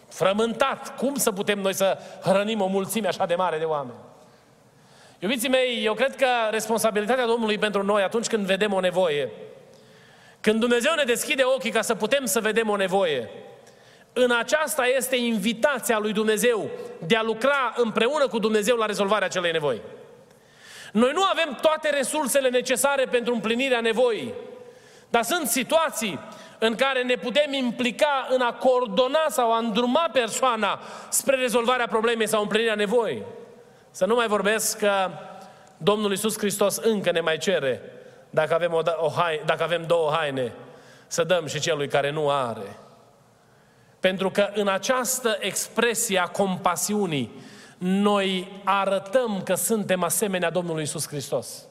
frământat. 0.10 0.98
Cum 0.98 1.16
să 1.16 1.32
putem 1.32 1.60
noi 1.60 1.74
să 1.74 1.98
hrănim 2.24 2.62
o 2.62 2.68
mulțime 2.68 3.08
așa 3.08 3.26
de 3.26 3.36
mare 3.36 3.58
de 3.58 3.66
oameni? 3.66 3.98
Iubiții 5.20 5.50
mei, 5.50 5.86
eu 5.86 5.94
cred 5.94 6.16
că 6.16 6.28
responsabilitatea 6.52 7.26
Domnului 7.26 7.58
pentru 7.58 7.84
noi 7.84 8.04
atunci 8.04 8.28
când 8.28 8.46
vedem 8.46 8.74
o 8.74 8.80
nevoie 8.80 9.30
când 10.44 10.60
Dumnezeu 10.60 10.94
ne 10.96 11.04
deschide 11.04 11.44
ochii 11.44 11.72
ca 11.72 11.82
să 11.82 11.96
putem 11.96 12.26
să 12.26 12.40
vedem 12.40 12.70
o 12.70 12.76
nevoie, 12.76 13.30
în 14.14 14.32
aceasta 14.32 14.86
este 14.86 15.16
invitația 15.16 16.00
lui 16.00 16.14
Dumnezeu 16.14 16.70
de 17.08 17.16
a 17.16 17.22
lucra 17.22 17.74
împreună 17.76 18.28
cu 18.28 18.40
Dumnezeu 18.40 18.76
la 18.76 18.86
rezolvarea 18.86 19.28
acelei 19.28 19.52
nevoi. 19.52 19.82
Noi 20.92 21.12
nu 21.14 21.24
avem 21.24 21.58
toate 21.62 21.90
resursele 21.90 22.50
necesare 22.50 23.06
pentru 23.06 23.34
împlinirea 23.34 23.82
nevoii, 23.82 24.34
dar 25.10 25.24
sunt 25.24 25.48
situații 25.48 26.20
în 26.66 26.76
care 26.76 27.04
ne 27.04 27.16
putem 27.16 27.54
implica 27.54 28.28
în 28.30 28.42
a 28.42 28.54
coordona 28.54 29.26
sau 29.30 29.54
a 29.54 29.58
îndruma 29.58 30.10
persoana 30.14 30.80
spre 31.10 31.36
rezolvarea 31.36 31.88
problemei 31.88 32.28
sau 32.28 32.42
împlinirea 32.42 32.76
nevoii. 32.76 33.24
Să 33.92 34.06
nu 34.06 34.16
mai 34.16 34.28
vorbesc 34.28 34.78
că 34.78 35.10
Domnul 35.78 36.12
Iisus 36.12 36.38
Hristos 36.38 36.78
încă 36.78 37.12
ne 37.12 37.20
mai 37.20 37.38
cere 37.38 37.82
dacă 38.30 38.54
avem, 38.54 38.74
o, 38.74 38.82
da, 38.82 38.96
o 39.00 39.10
haine, 39.10 39.42
dacă 39.46 39.64
avem 39.64 39.84
două 39.88 40.12
haine, 40.12 40.54
să 41.08 41.24
dăm 41.24 41.46
și 41.46 41.60
celui 41.60 41.88
care 41.88 42.12
nu 42.12 42.30
are. 42.30 42.78
Pentru 44.00 44.30
că 44.30 44.50
în 44.54 44.68
această 44.68 45.38
expresie 45.40 46.20
a 46.20 46.28
compasiunii, 46.28 47.42
noi 47.78 48.62
arătăm 48.64 49.42
că 49.44 49.56
suntem 49.56 50.04
asemenea 50.04 50.50
Domnului 50.50 50.84
Isus 50.84 51.08
Hristos. 51.08 51.66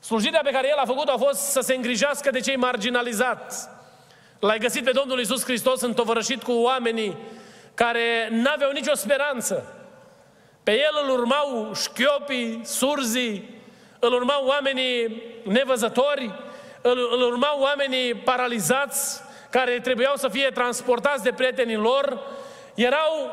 Slujirea 0.00 0.40
pe 0.44 0.50
care 0.50 0.68
El 0.68 0.76
a 0.76 0.86
făcut-o 0.86 1.12
a 1.12 1.16
fost 1.16 1.40
să 1.40 1.60
se 1.60 1.74
îngrijească 1.74 2.30
de 2.30 2.40
cei 2.40 2.56
marginalizați. 2.56 3.68
L-ai 4.40 4.58
găsit 4.58 4.84
pe 4.84 4.90
Domnul 4.90 5.20
Isus 5.20 5.44
Hristos 5.44 5.80
întovărășit 5.80 6.42
cu 6.42 6.52
oamenii 6.52 7.16
care 7.74 8.28
n-aveau 8.30 8.70
nicio 8.70 8.94
speranță. 8.94 9.74
Pe 10.62 10.72
El 10.72 11.04
îl 11.04 11.10
urmau 11.18 11.70
șchiopii, 11.74 12.60
surzii, 12.64 13.62
îl 13.98 14.12
urmau 14.12 14.46
oamenii 14.46 15.22
nevăzători, 15.44 16.34
îl, 16.82 17.08
îl 17.12 17.22
urmau 17.22 17.60
oamenii 17.60 18.14
paralizați, 18.14 19.20
care 19.50 19.80
trebuiau 19.80 20.16
să 20.16 20.28
fie 20.28 20.50
transportați 20.54 21.22
de 21.22 21.32
prietenii 21.32 21.76
lor, 21.76 22.20
erau 22.74 23.30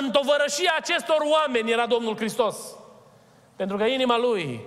în 0.00 0.10
tovărășia 0.10 0.74
acestor 0.76 1.18
oameni 1.20 1.70
era 1.70 1.86
Domnul 1.86 2.16
Hristos. 2.16 2.56
Pentru 3.56 3.76
că 3.76 3.84
inima 3.84 4.18
lui 4.18 4.66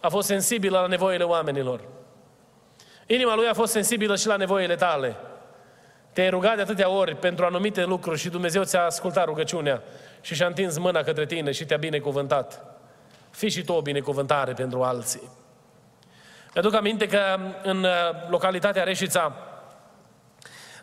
a 0.00 0.08
fost 0.08 0.26
sensibilă 0.26 0.78
la 0.78 0.86
nevoile 0.86 1.24
oamenilor. 1.24 1.80
Inima 3.06 3.34
lui 3.34 3.48
a 3.48 3.54
fost 3.54 3.72
sensibilă 3.72 4.16
și 4.16 4.26
la 4.26 4.36
nevoile 4.36 4.74
tale. 4.74 5.16
Te-ai 6.12 6.30
rugat 6.30 6.56
de 6.56 6.62
atâtea 6.62 6.88
ori 6.88 7.16
pentru 7.16 7.44
anumite 7.44 7.84
lucruri 7.84 8.18
și 8.18 8.28
Dumnezeu 8.28 8.62
ți-a 8.62 8.84
ascultat 8.84 9.24
rugăciunea 9.24 9.82
și 10.20 10.34
și-a 10.34 10.46
întins 10.46 10.78
mâna 10.78 11.02
către 11.02 11.26
tine 11.26 11.50
și 11.50 11.64
te-a 11.64 11.76
binecuvântat. 11.76 12.64
Fii 13.30 13.50
și 13.50 13.64
tu 13.64 13.72
o 13.72 13.80
binecuvântare 13.80 14.52
pentru 14.52 14.82
alții. 14.82 15.30
Mi-aduc 16.54 16.74
aminte 16.74 17.06
că 17.06 17.38
în 17.62 17.82
uh, 17.82 17.90
localitatea 18.28 18.82
Reșița, 18.82 19.32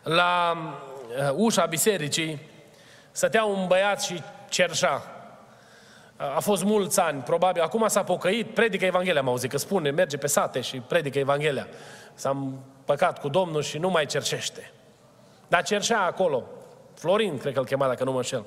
la 0.02 0.56
uh, 1.18 1.30
ușa 1.34 1.66
bisericii, 1.66 2.40
stătea 3.10 3.44
un 3.44 3.66
băiat 3.66 4.02
și 4.02 4.22
cerșa. 4.48 5.13
A 6.16 6.40
fost 6.40 6.64
mulți 6.64 7.00
ani, 7.00 7.22
probabil. 7.22 7.62
Acum 7.62 7.88
s-a 7.88 8.02
pocăit, 8.02 8.54
predică 8.54 8.84
Evanghelia, 8.84 9.20
am 9.20 9.28
auzit 9.28 9.50
că 9.50 9.58
spune, 9.58 9.90
merge 9.90 10.16
pe 10.16 10.26
sate 10.26 10.60
și 10.60 10.80
predică 10.80 11.18
Evanghelia. 11.18 11.66
S-a 12.14 12.30
împăcat 12.30 13.20
cu 13.20 13.28
Domnul 13.28 13.62
și 13.62 13.78
nu 13.78 13.90
mai 13.90 14.06
cerșește. 14.06 14.72
Dar 15.48 15.62
cerșea 15.62 16.00
acolo. 16.00 16.44
Florin, 16.94 17.38
cred 17.38 17.52
că 17.52 17.58
îl 17.58 17.64
chema, 17.64 17.86
dacă 17.86 18.04
nu 18.04 18.10
mă 18.10 18.16
înșel. 18.16 18.44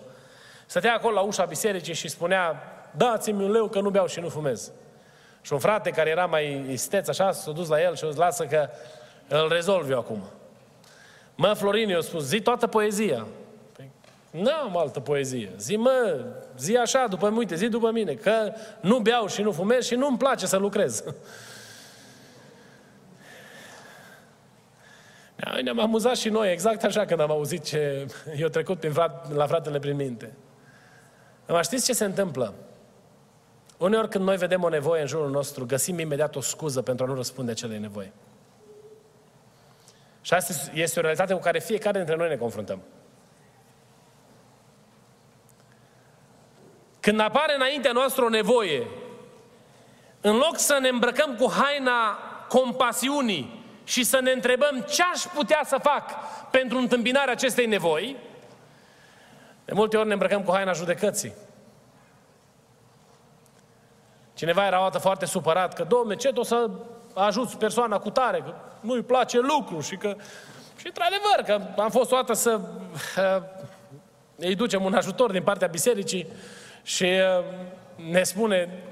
Stătea 0.65 0.93
acolo 0.93 1.13
la 1.13 1.21
ușa 1.21 1.45
bisericii 1.45 1.93
și 1.93 2.07
spunea, 2.07 2.61
dați-mi 2.91 3.43
un 3.43 3.51
leu 3.51 3.67
că 3.67 3.79
nu 3.79 3.89
beau 3.89 4.07
și 4.07 4.19
nu 4.19 4.29
fumez. 4.29 4.71
Și 5.41 5.53
un 5.53 5.59
frate 5.59 5.89
care 5.89 6.09
era 6.09 6.25
mai 6.25 6.65
isteț 6.71 7.07
așa, 7.07 7.31
s-a 7.31 7.51
dus 7.51 7.67
la 7.67 7.81
el 7.81 7.95
și 7.95 8.03
a 8.03 8.07
zis, 8.07 8.17
lasă 8.17 8.45
că 8.45 8.69
îl 9.27 9.49
rezolv 9.49 9.89
eu 9.89 9.97
acum. 9.97 10.23
Mă, 11.35 11.53
Florin, 11.53 11.89
eu 11.89 12.01
spus, 12.01 12.23
zi 12.23 12.41
toată 12.41 12.67
poezia. 12.67 13.25
Păi, 13.75 13.91
nu 14.31 14.51
am 14.51 14.77
altă 14.77 14.99
poezie. 14.99 15.51
Zi, 15.57 15.75
mă, 15.75 16.25
zi 16.57 16.75
așa, 16.75 17.05
după 17.09 17.33
uite, 17.35 17.55
zi 17.55 17.67
după 17.67 17.91
mine, 17.91 18.13
că 18.13 18.53
nu 18.81 18.99
beau 18.99 19.27
și 19.27 19.41
nu 19.41 19.51
fumez 19.51 19.85
și 19.85 19.95
nu-mi 19.95 20.17
place 20.17 20.45
să 20.45 20.57
lucrez. 20.57 21.03
Ne-am 25.63 25.79
amuzat 25.79 26.15
și 26.15 26.29
noi, 26.29 26.51
exact 26.51 26.83
așa 26.83 27.05
când 27.05 27.19
am 27.19 27.31
auzit 27.31 27.63
ce 27.63 28.05
i-a 28.39 28.47
trecut 28.47 28.79
prin 28.79 28.91
frat, 28.91 29.33
la 29.33 29.47
fratele 29.47 29.79
prin 29.79 29.95
minte. 29.95 30.33
Dar 31.45 31.63
știți 31.63 31.85
ce 31.85 31.93
se 31.93 32.05
întâmplă? 32.05 32.53
Uneori 33.77 34.09
când 34.09 34.23
noi 34.23 34.37
vedem 34.37 34.63
o 34.63 34.69
nevoie 34.69 35.01
în 35.01 35.07
jurul 35.07 35.29
nostru, 35.29 35.65
găsim 35.65 35.99
imediat 35.99 36.35
o 36.35 36.41
scuză 36.41 36.81
pentru 36.81 37.05
a 37.05 37.07
nu 37.07 37.15
răspunde 37.15 37.51
acelei 37.51 37.79
nevoi. 37.79 38.11
Și 40.21 40.33
asta 40.33 40.53
este 40.73 40.99
o 40.99 41.01
realitate 41.01 41.33
cu 41.33 41.39
care 41.39 41.59
fiecare 41.59 41.97
dintre 41.97 42.15
noi 42.15 42.29
ne 42.29 42.35
confruntăm. 42.35 42.81
Când 47.07 47.19
apare 47.19 47.55
înaintea 47.55 47.91
noastră 47.91 48.23
o 48.23 48.29
nevoie, 48.29 48.87
în 50.21 50.35
loc 50.35 50.57
să 50.57 50.77
ne 50.81 50.87
îmbrăcăm 50.87 51.35
cu 51.35 51.51
haina 51.51 52.17
compasiunii 52.47 53.65
și 53.83 54.03
să 54.03 54.19
ne 54.19 54.31
întrebăm 54.31 54.85
ce 54.89 55.03
aș 55.13 55.21
putea 55.21 55.61
să 55.65 55.77
fac 55.81 56.03
pentru 56.51 56.77
întâmpinarea 56.77 57.33
acestei 57.33 57.65
nevoi, 57.65 58.17
de 59.65 59.73
multe 59.73 59.97
ori 59.97 60.07
ne 60.07 60.13
îmbrăcăm 60.13 60.43
cu 60.43 60.51
haina 60.51 60.71
judecății. 60.71 61.33
Cineva 64.33 64.65
era 64.65 64.79
o 64.79 64.83
dată 64.83 64.97
foarte 64.97 65.25
supărat 65.25 65.73
că, 65.73 65.83
domne, 65.83 66.15
ce 66.15 66.31
o 66.35 66.43
să 66.43 66.69
ajuți 67.13 67.57
persoana 67.57 67.99
cu 67.99 68.09
tare, 68.09 68.37
că 68.45 68.53
nu-i 68.79 69.01
place 69.01 69.39
lucru 69.39 69.79
și 69.79 69.95
că... 69.95 70.15
Și 70.77 70.87
într-adevăr 70.87 71.43
că 71.45 71.81
am 71.81 71.89
fost 71.89 72.11
o 72.11 72.15
dată 72.15 72.33
să 72.33 72.59
uh, 73.17 73.43
îi 74.47 74.55
ducem 74.55 74.83
un 74.83 74.93
ajutor 74.93 75.31
din 75.31 75.43
partea 75.43 75.67
bisericii 75.67 76.27
și 76.87 77.03
uh, 77.03 77.43
ne 78.11 78.23
spune 78.23 78.83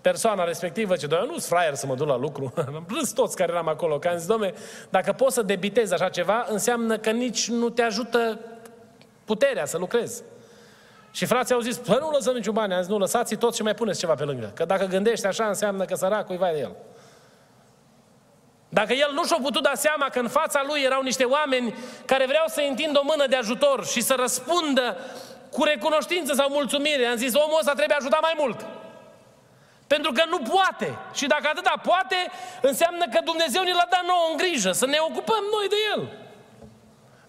persoana 0.00 0.44
respectivă 0.44 0.96
ce, 0.96 1.06
doamne, 1.06 1.32
nu-s 1.32 1.46
fraier 1.46 1.74
să 1.74 1.86
mă 1.86 1.94
duc 1.94 2.06
la 2.08 2.16
lucru. 2.16 2.52
Am 2.74 2.84
plâns 2.86 3.10
toți 3.10 3.36
care 3.36 3.52
eram 3.52 3.68
acolo, 3.68 3.98
că 3.98 4.08
am 4.08 4.16
zis, 4.16 4.26
domne, 4.26 4.54
dacă 4.90 5.12
poți 5.12 5.34
să 5.34 5.42
debitezi 5.42 5.92
așa 5.92 6.08
ceva, 6.08 6.46
înseamnă 6.48 6.98
că 6.98 7.10
nici 7.10 7.48
nu 7.48 7.68
te 7.70 7.82
ajută 7.82 8.40
puterea 9.24 9.64
să 9.64 9.78
lucrezi. 9.78 10.22
Și 11.10 11.24
frații 11.24 11.54
au 11.54 11.60
zis, 11.60 11.76
păi 11.76 11.96
nu 12.00 12.10
lăsăm 12.10 12.34
niciun 12.34 12.54
bani. 12.54 12.72
Am 12.72 12.80
zis, 12.80 12.90
nu, 12.90 12.98
lăsați 12.98 13.34
tot 13.34 13.54
și 13.54 13.62
mai 13.62 13.74
puneți 13.74 13.98
ceva 13.98 14.14
pe 14.14 14.24
lângă. 14.24 14.50
Că 14.54 14.64
dacă 14.64 14.84
gândești 14.84 15.26
așa, 15.26 15.46
înseamnă 15.46 15.84
că 15.84 15.94
săracul 15.94 16.36
vai 16.36 16.52
de 16.52 16.60
el. 16.60 16.72
Dacă 18.68 18.92
el 18.92 19.10
nu 19.12 19.24
și-a 19.24 19.38
putut 19.42 19.62
da 19.62 19.72
seama 19.74 20.08
că 20.08 20.18
în 20.18 20.28
fața 20.28 20.64
lui 20.66 20.82
erau 20.84 21.02
niște 21.02 21.24
oameni 21.24 21.74
care 22.04 22.26
vreau 22.26 22.44
să 22.46 22.60
întindă 22.68 22.98
o 22.98 23.04
mână 23.04 23.26
de 23.26 23.36
ajutor 23.36 23.86
și 23.86 24.00
să 24.00 24.14
răspundă 24.18 24.96
cu 25.50 25.64
recunoștință 25.64 26.34
sau 26.34 26.48
mulțumire, 26.50 27.06
am 27.06 27.16
zis, 27.16 27.34
omul 27.34 27.58
ăsta 27.58 27.72
trebuie 27.72 27.96
ajutat 28.00 28.20
mai 28.20 28.34
mult. 28.38 28.66
Pentru 29.86 30.12
că 30.12 30.22
nu 30.28 30.38
poate. 30.38 30.98
Și 31.12 31.26
dacă 31.26 31.48
atâta 31.48 31.74
poate, 31.82 32.16
înseamnă 32.60 33.04
că 33.12 33.20
Dumnezeu 33.24 33.62
ne 33.62 33.72
l-a 33.72 33.86
dat 33.90 34.04
nouă 34.06 34.26
în 34.30 34.36
grijă, 34.36 34.72
să 34.72 34.86
ne 34.86 34.98
ocupăm 35.00 35.44
noi 35.52 35.68
de 35.68 35.76
el. 35.94 36.08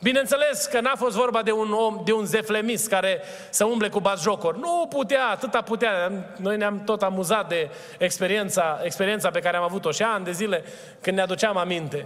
Bineînțeles 0.02 0.66
că 0.66 0.80
n-a 0.80 0.96
fost 0.96 1.16
vorba 1.16 1.42
de 1.42 1.52
un 1.52 1.74
om, 1.74 2.02
de 2.06 2.12
un 2.12 2.26
zeflemis 2.26 2.88
care 2.88 3.22
să 3.50 3.66
umble 3.66 3.90
cu 3.90 4.00
bazjocori. 4.00 4.60
Nu 4.60 4.88
putea, 4.90 5.28
atâta 5.28 5.62
putea. 5.62 6.12
Noi 6.36 6.58
ne-am 6.58 6.84
tot 6.84 7.02
amuzat 7.02 7.48
de 7.48 7.70
experiența, 7.98 8.80
experiența 8.84 9.30
pe 9.30 9.40
care 9.40 9.58
am 9.58 9.64
avut-o 9.64 9.92
și 9.92 10.04
ani 10.04 10.26
de 10.26 10.32
zile 10.32 10.64
când 11.02 11.16
ne 11.16 11.22
aduceam 11.22 11.58
aminte. 11.58 12.06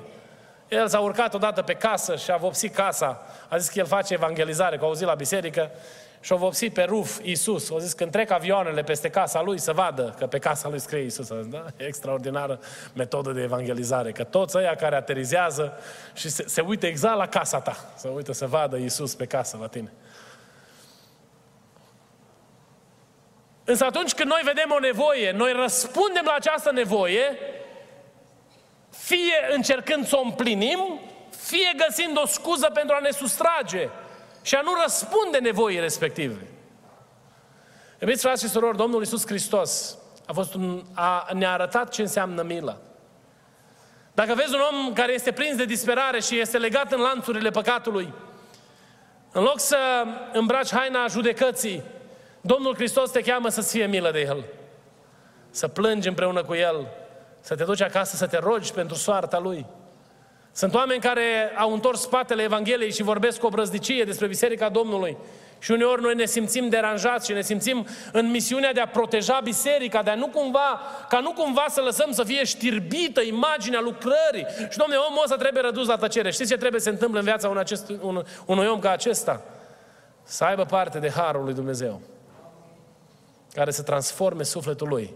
El 0.72 0.88
s-a 0.88 1.00
urcat 1.00 1.34
odată 1.34 1.62
pe 1.62 1.74
casă 1.74 2.16
și 2.16 2.32
a 2.32 2.38
vopsit 2.38 2.76
casa. 2.76 3.26
A 3.50 3.58
zis 3.58 3.70
că 3.70 3.80
el 3.80 3.86
face 3.86 4.14
evangelizare, 4.14 4.78
că 4.78 4.84
a 4.84 4.88
auzit 4.88 5.06
la 5.06 5.14
biserică 5.14 5.72
și-a 6.20 6.36
vopsit 6.36 6.74
pe 6.74 6.84
ruf 6.84 7.20
Iisus. 7.22 7.72
A 7.72 7.78
zis 7.78 7.94
când 7.94 8.12
trec 8.12 8.32
avioanele 8.32 8.84
peste 8.84 9.10
casa 9.10 9.42
lui 9.42 9.60
să 9.60 9.72
vadă 9.72 10.16
că 10.18 10.28
pe 10.28 10.38
casa 10.38 10.70
lui 10.70 10.80
scrie 10.80 11.02
Iisus. 11.02 11.28
Da? 11.28 11.66
Extraordinară 11.78 12.60
metodă 12.94 13.32
de 13.32 13.42
evangelizare. 13.42 14.12
Că 14.12 14.24
toți 14.24 14.58
ăia 14.58 14.76
care 14.76 14.96
aterizează 14.96 15.74
și 16.14 16.30
se, 16.30 16.44
se 16.48 16.62
uită 16.62 16.86
exact 16.86 17.18
la 17.18 17.28
casa 17.28 17.60
ta. 17.60 17.76
Să 17.96 18.08
uită 18.08 18.34
să 18.34 18.48
vadă 18.48 18.78
Iisus 18.78 19.16
pe 19.16 19.26
casă 19.26 19.58
la 19.62 19.68
tine. 19.68 19.92
Însă 23.64 23.86
atunci 23.86 24.14
când 24.14 24.30
noi 24.30 24.42
vedem 24.44 24.72
o 24.72 24.80
nevoie, 24.80 25.32
noi 25.32 25.52
răspundem 25.52 26.24
la 26.26 26.34
această 26.38 26.72
nevoie, 26.72 27.38
fie 29.12 29.56
încercând 29.56 30.08
să 30.08 30.16
o 30.16 30.22
împlinim, 30.24 31.00
fie 31.30 31.74
găsind 31.88 32.18
o 32.18 32.26
scuză 32.26 32.70
pentru 32.74 32.96
a 32.96 33.00
ne 33.00 33.10
sustrage 33.10 33.90
și 34.42 34.56
a 34.56 34.62
nu 34.62 34.72
răspunde 34.82 35.38
nevoii 35.38 35.80
respective. 35.80 36.48
Iubiți 38.02 38.22
frați 38.22 38.44
și 38.44 38.50
surori, 38.50 38.78
Domnul 38.78 39.00
Iisus 39.00 39.26
Hristos 39.26 39.98
a 40.26 40.34
fost 40.34 40.54
un, 40.54 40.84
a, 40.94 41.28
ne-a 41.34 41.52
arătat 41.52 41.90
ce 41.90 42.02
înseamnă 42.02 42.42
milă. 42.42 42.82
Dacă 44.14 44.34
vezi 44.34 44.54
un 44.54 44.62
om 44.72 44.94
care 44.94 45.14
este 45.14 45.32
prins 45.32 45.56
de 45.56 45.66
disperare 45.66 46.20
și 46.20 46.40
este 46.40 46.58
legat 46.58 46.92
în 46.92 47.00
lanțurile 47.00 47.50
păcatului, 47.50 48.14
în 49.32 49.44
loc 49.44 49.60
să 49.60 49.78
îmbraci 50.34 50.74
haina 50.74 51.08
judecății, 51.08 51.84
Domnul 52.42 52.76
Hristos 52.76 53.12
te 53.12 53.22
cheamă 53.22 53.50
să-ți 53.50 53.72
fie 53.72 53.86
milă 53.86 54.12
de 54.12 54.20
el. 54.20 54.44
Să 55.50 55.68
plângi 55.68 56.08
împreună 56.08 56.44
cu 56.44 56.54
el, 56.54 56.88
să 57.42 57.56
te 57.56 57.64
duci 57.64 57.82
acasă 57.82 58.16
să 58.16 58.28
te 58.28 58.38
rogi 58.38 58.74
pentru 58.74 58.96
soarta 58.96 59.40
lui. 59.40 59.66
Sunt 60.52 60.74
oameni 60.74 61.02
care 61.02 61.54
au 61.58 61.74
întors 61.74 62.02
spatele 62.02 62.44
Evangheliei 62.44 62.92
și 62.92 63.04
vorbesc 63.04 63.40
cu 63.40 63.46
o 63.46 63.50
brăznicie 63.50 64.04
despre 64.04 64.28
Biserica 64.28 64.70
Domnului. 64.70 65.18
Și 65.60 65.72
uneori 65.72 66.02
noi 66.02 66.16
ne 66.16 66.26
simțim 66.26 66.70
deranjați 66.70 67.28
și 67.28 67.34
ne 67.34 67.42
simțim 67.42 67.88
în 68.12 68.30
misiunea 68.30 68.74
de 68.74 68.80
a 68.80 68.88
proteja 68.88 69.40
biserica, 69.44 70.04
de 70.04 70.10
a 70.10 70.16
nu 70.16 70.28
cumva, 70.28 70.82
ca 71.10 71.20
nu 71.20 71.32
cumva 71.32 71.66
să 71.70 71.82
lăsăm 71.82 72.12
să 72.12 72.24
fie 72.24 72.44
știrbită 72.44 73.22
imaginea 73.22 73.80
lucrării. 73.80 74.46
Și, 74.70 74.78
domne, 74.78 74.96
omul 74.96 75.22
ăsta 75.24 75.36
trebuie 75.36 75.62
redus 75.62 75.88
la 75.88 75.96
tăcere. 75.96 76.32
Știți 76.32 76.50
ce 76.50 76.58
trebuie 76.58 76.80
să 76.80 76.86
se 76.86 76.94
întâmple 76.94 77.20
în 77.20 77.26
viața 77.26 77.50
un 77.50 77.58
acest, 77.58 77.90
un, 78.02 78.24
unui 78.46 78.68
om 78.68 78.80
ca 78.80 78.92
acesta? 78.92 79.42
Să 80.24 80.44
aibă 80.44 80.66
parte 80.66 81.00
de 81.00 81.10
Harul 81.10 81.44
lui 81.44 81.54
Dumnezeu, 81.54 82.02
care 83.54 83.72
să 83.72 83.84
transforme 83.84 84.44
sufletul 84.44 84.88
lui. 84.88 85.14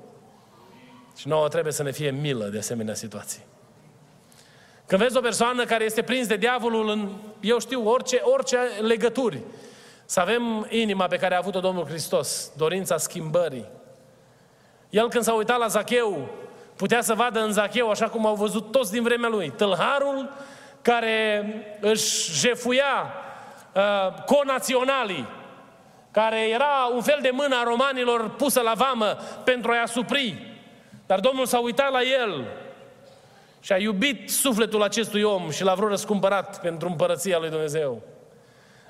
Și 1.16 1.28
nouă 1.28 1.48
trebuie 1.48 1.74
să 1.74 1.84
ne 1.84 1.92
fie 1.92 2.12
milă 2.12 2.46
de 2.46 2.58
asemenea 2.58 2.94
situații. 2.94 3.44
Când 4.86 5.02
vezi 5.02 5.18
o 5.18 5.22
persoană 5.22 5.66
care 5.66 5.84
este 5.84 6.02
prins 6.02 6.28
de 6.28 6.36
diavolul 6.36 6.90
în, 6.90 7.10
eu 7.40 7.60
știu, 7.60 7.90
orice, 7.90 8.20
orice 8.24 8.58
legături, 8.82 9.40
să 10.06 10.20
avem 10.20 10.68
inima 10.70 11.08
pe 11.08 11.18
care 11.18 11.34
a 11.34 11.38
avut-o 11.38 11.60
Domnul 11.60 11.86
Hristos, 11.86 12.52
dorința 12.58 12.98
schimbării. 12.98 13.66
El 14.90 15.10
când 15.10 15.24
s-a 15.24 15.34
uitat 15.34 15.58
la 15.58 15.68
Zacheu, 15.68 16.30
putea 16.76 17.02
să 17.02 17.14
vadă 17.14 17.40
în 17.40 17.52
Zacheu, 17.52 17.90
așa 17.90 18.10
cum 18.10 18.26
au 18.26 18.36
văzut 18.36 18.72
toți 18.72 18.92
din 18.92 19.04
vremea 19.04 19.30
lui, 19.30 19.50
tâlharul 19.50 20.30
care 20.82 21.46
își 21.82 22.40
jefuia 22.40 23.14
uh, 23.74 24.24
conaționalii, 24.26 25.28
care 26.12 26.50
era 26.50 26.90
un 26.94 27.02
fel 27.02 27.20
de 27.22 27.30
mână 27.34 27.56
a 27.56 27.64
romanilor 27.64 28.30
pusă 28.30 28.62
la 28.62 28.74
vamă 28.74 29.18
pentru 29.44 29.72
a-i 29.72 29.82
asupri. 29.82 30.55
Dar 31.06 31.20
Domnul 31.20 31.46
s-a 31.46 31.60
uitat 31.60 31.92
la 31.92 32.02
el 32.02 32.46
și 33.60 33.72
a 33.72 33.78
iubit 33.78 34.30
sufletul 34.30 34.84
acestui 34.84 35.24
om 35.24 35.50
și 35.50 35.64
l-a 35.64 35.74
vrut 35.74 35.90
răscumpărat 35.90 36.62
pentru 36.62 36.88
împărăția 36.88 37.38
lui 37.38 37.50
Dumnezeu. 37.50 38.02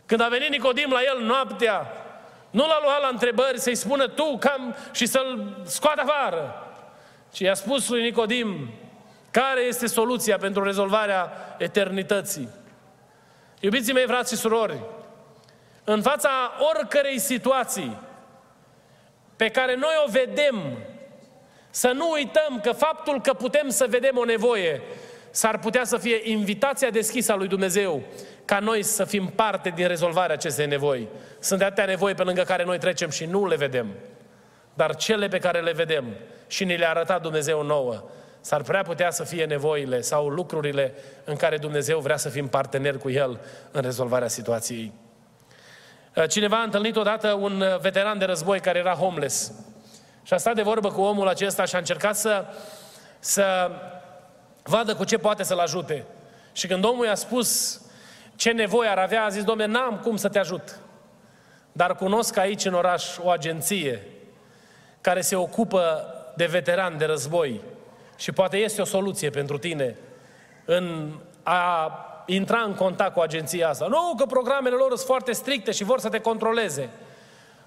Când 0.06 0.22
a 0.22 0.28
venit 0.28 0.50
Nicodim 0.50 0.92
la 0.92 1.00
el 1.02 1.26
noaptea, 1.26 1.92
nu 2.50 2.68
l-a 2.68 2.80
luat 2.82 3.02
la 3.02 3.08
întrebări 3.08 3.60
să-i 3.60 3.76
spună 3.76 4.08
tu 4.08 4.38
cam 4.38 4.76
și 4.92 5.06
să-l 5.06 5.58
scoată 5.64 6.02
afară, 6.02 6.68
ci 7.32 7.40
i-a 7.40 7.54
spus 7.54 7.90
lui 7.90 8.02
Nicodim 8.02 8.70
care 9.32 9.62
este 9.62 9.88
soluția 9.88 10.38
pentru 10.38 10.64
rezolvarea 10.64 11.32
eternității. 11.58 12.50
Iubiții 13.60 13.94
mei, 13.94 14.06
frați 14.06 14.34
și 14.34 14.40
surori, 14.40 14.80
în 15.84 16.02
fața 16.02 16.30
oricărei 16.74 17.20
situații 17.20 17.98
pe 19.36 19.50
care 19.50 19.76
noi 19.76 19.94
o 20.06 20.12
vedem 20.12 20.78
Să 21.76 21.92
nu 21.96 22.12
uităm 22.12 22.60
că 22.64 22.72
faptul 22.72 23.22
că 23.22 23.34
putem 23.34 23.70
să 23.70 23.86
vedem 23.90 24.18
o 24.18 24.24
nevoie 24.24 24.82
s-ar 25.30 25.60
putea 25.60 25.84
să 25.84 25.98
fie 25.98 26.20
invitația 26.24 26.90
deschisă 26.90 27.32
a 27.32 27.36
lui 27.36 27.48
Dumnezeu 27.48 28.02
ca 28.46 28.60
noi 28.60 28.84
să 28.84 29.06
fim 29.06 29.28
parte 29.28 29.70
din 29.70 29.88
rezolvarea 29.88 30.36
acestei 30.36 30.66
nevoi. 30.66 31.08
Sunt 31.40 31.60
de 31.60 31.66
atâtea 31.66 31.86
nevoi 31.86 32.14
pe 32.14 32.24
lângă 32.24 32.42
care 32.42 32.64
noi 32.64 32.78
trecem 32.78 33.10
și 33.10 33.26
nu 33.26 33.48
le 33.48 33.56
vedem. 33.56 33.88
Dar 34.74 34.96
cele 34.96 35.28
pe 35.28 35.38
care 35.38 35.62
le 35.62 35.72
vedem 35.72 36.06
și 36.48 36.64
ni 36.64 36.78
le-a 36.78 36.90
arătat 36.90 37.22
Dumnezeu 37.22 37.64
nouă, 37.64 38.04
s-ar 38.42 38.62
prea 38.62 38.82
putea 38.82 39.12
să 39.12 39.24
fie 39.24 39.46
nevoile 39.46 40.02
sau 40.02 40.28
lucrurile 40.28 40.94
în 41.24 41.36
care 41.36 41.58
Dumnezeu 41.58 42.00
vrea 42.00 42.18
să 42.18 42.30
fim 42.30 42.48
parteneri 42.48 42.98
cu 42.98 43.10
El 43.10 43.40
în 43.72 43.82
rezolvarea 43.82 44.28
situației. 44.28 44.92
Cineva 46.28 46.60
a 46.60 46.64
întâlnit 46.64 46.96
odată 46.96 47.34
un 47.34 47.64
veteran 47.82 48.18
de 48.18 48.26
război 48.26 48.60
care 48.60 48.80
era 48.80 48.94
homeless. 48.94 49.54
Și 50.26 50.34
a 50.34 50.38
stat 50.38 50.56
de 50.56 50.62
vorbă 50.62 50.92
cu 50.92 51.02
omul 51.02 51.28
acesta 51.28 51.66
și 51.66 51.76
a 51.76 51.78
încercat 51.78 52.16
să, 52.16 52.46
să 53.20 53.72
vadă 54.64 54.96
cu 54.96 55.04
ce 55.04 55.18
poate 55.18 55.44
să-l 55.44 55.60
ajute. 55.60 56.06
Și 56.54 56.68
când 56.68 56.84
omul 56.84 57.06
i-a 57.06 57.16
spus 57.16 57.82
ce 58.36 58.52
nevoie 58.52 58.90
ar 58.90 58.98
avea, 58.98 59.24
a 59.24 59.30
zis, 59.30 59.44
domne, 59.44 59.66
n-am 59.66 60.00
cum 60.04 60.18
să 60.18 60.30
te 60.30 60.40
ajut. 60.40 60.80
Dar 61.72 61.96
cunosc 61.96 62.38
aici 62.38 62.66
în 62.66 62.74
oraș 62.74 63.18
o 63.24 63.30
agenție 63.30 64.08
care 65.02 65.22
se 65.22 65.36
ocupă 65.36 66.06
de 66.36 66.46
veterani 66.46 66.98
de 66.98 67.06
război 67.06 67.62
și 68.18 68.32
poate 68.32 68.58
este 68.58 68.82
o 68.82 68.86
soluție 68.86 69.30
pentru 69.30 69.58
tine 69.58 69.96
în 70.66 71.16
a 71.44 71.92
intra 72.26 72.60
în 72.60 72.74
contact 72.74 73.14
cu 73.14 73.20
agenția 73.20 73.70
asta. 73.70 73.88
Nu, 73.88 74.14
că 74.18 74.26
programele 74.26 74.76
lor 74.76 74.88
sunt 74.88 75.00
foarte 75.00 75.32
stricte 75.32 75.72
și 75.72 75.84
vor 75.84 76.00
să 76.00 76.10
te 76.10 76.20
controleze. 76.20 76.90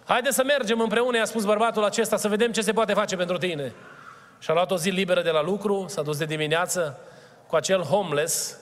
Haide 0.09 0.31
să 0.31 0.43
mergem 0.45 0.81
împreună, 0.81 1.17
i-a 1.17 1.25
spus 1.25 1.45
bărbatul 1.45 1.85
acesta, 1.85 2.17
să 2.17 2.29
vedem 2.29 2.53
ce 2.53 2.61
se 2.61 2.73
poate 2.73 2.93
face 2.93 3.17
pentru 3.17 3.39
tine. 3.39 3.73
Și 4.39 4.51
a 4.51 4.53
luat 4.53 4.71
o 4.71 4.77
zi 4.77 4.89
liberă 4.89 5.23
de 5.23 5.31
la 5.31 5.43
lucru, 5.43 5.85
s-a 5.89 6.03
dus 6.03 6.19
de 6.19 6.25
dimineață 6.25 6.99
cu 7.47 7.57
acel 7.57 7.83
homeless, 7.83 8.59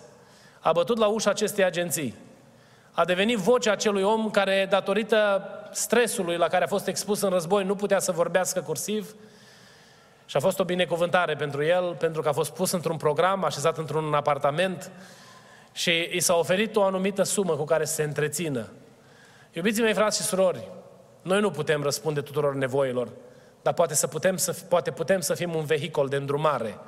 a 0.60 0.72
bătut 0.72 0.98
la 0.98 1.06
ușa 1.06 1.30
acestei 1.30 1.64
agenții. 1.64 2.14
A 2.92 3.04
devenit 3.04 3.38
vocea 3.38 3.72
acelui 3.72 4.02
om 4.02 4.30
care, 4.30 4.66
datorită 4.70 5.48
stresului 5.72 6.36
la 6.36 6.48
care 6.48 6.64
a 6.64 6.66
fost 6.66 6.86
expus 6.86 7.20
în 7.20 7.30
război, 7.30 7.64
nu 7.64 7.74
putea 7.74 7.98
să 7.98 8.12
vorbească 8.12 8.60
cursiv, 8.60 9.14
și 10.26 10.36
a 10.36 10.40
fost 10.40 10.58
o 10.58 10.64
binecuvântare 10.64 11.34
pentru 11.34 11.64
el, 11.64 11.96
pentru 11.98 12.22
că 12.22 12.28
a 12.28 12.32
fost 12.32 12.52
pus 12.52 12.70
într-un 12.70 12.96
program, 12.96 13.44
așezat 13.44 13.78
într-un 13.78 14.14
apartament 14.14 14.90
și 15.72 16.08
i 16.12 16.20
s-a 16.20 16.34
oferit 16.34 16.76
o 16.76 16.82
anumită 16.82 17.22
sumă 17.22 17.56
cu 17.56 17.64
care 17.64 17.84
să 17.84 17.94
se 17.94 18.02
întrețină. 18.02 18.68
Iubiții 19.52 19.82
mei, 19.82 19.94
frați 19.94 20.16
și 20.20 20.22
surori, 20.22 20.68
noi 21.26 21.40
nu 21.40 21.50
putem 21.50 21.82
răspunde 21.82 22.20
tuturor 22.20 22.54
nevoilor, 22.54 23.08
dar 23.62 23.74
poate, 23.74 23.94
să 23.94 24.06
putem 24.06 24.36
să, 24.36 24.56
poate 24.68 24.90
putem 24.90 25.20
să 25.20 25.34
fim 25.34 25.54
un 25.54 25.64
vehicol 25.64 26.08
de 26.08 26.16
îndrumare 26.16 26.78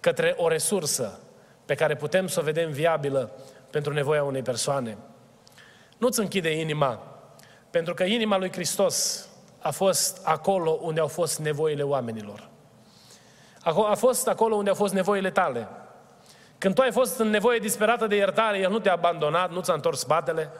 către 0.00 0.34
o 0.36 0.48
resursă 0.48 1.18
pe 1.64 1.74
care 1.74 1.94
putem 1.94 2.26
să 2.26 2.40
o 2.40 2.42
vedem 2.42 2.70
viabilă 2.70 3.30
pentru 3.70 3.92
nevoia 3.92 4.22
unei 4.22 4.42
persoane. 4.42 4.96
Nu-ți 5.98 6.20
închide 6.20 6.60
inima, 6.60 7.02
pentru 7.70 7.94
că 7.94 8.04
inima 8.04 8.38
lui 8.38 8.52
Hristos 8.52 9.28
a 9.58 9.70
fost 9.70 10.20
acolo 10.24 10.70
unde 10.70 11.00
au 11.00 11.06
fost 11.06 11.38
nevoile 11.38 11.82
oamenilor. 11.82 12.48
A 13.62 13.94
fost 13.94 14.28
acolo 14.28 14.54
unde 14.54 14.68
au 14.68 14.76
fost 14.76 14.94
nevoile 14.94 15.30
tale. 15.30 15.68
Când 16.58 16.74
tu 16.74 16.82
ai 16.82 16.92
fost 16.92 17.18
în 17.18 17.28
nevoie 17.28 17.58
disperată 17.58 18.06
de 18.06 18.16
iertare, 18.16 18.58
El 18.58 18.70
nu 18.70 18.78
te-a 18.78 18.92
abandonat, 18.92 19.50
nu 19.50 19.60
ți-a 19.60 19.74
întors 19.74 19.98
spatele, 19.98 20.50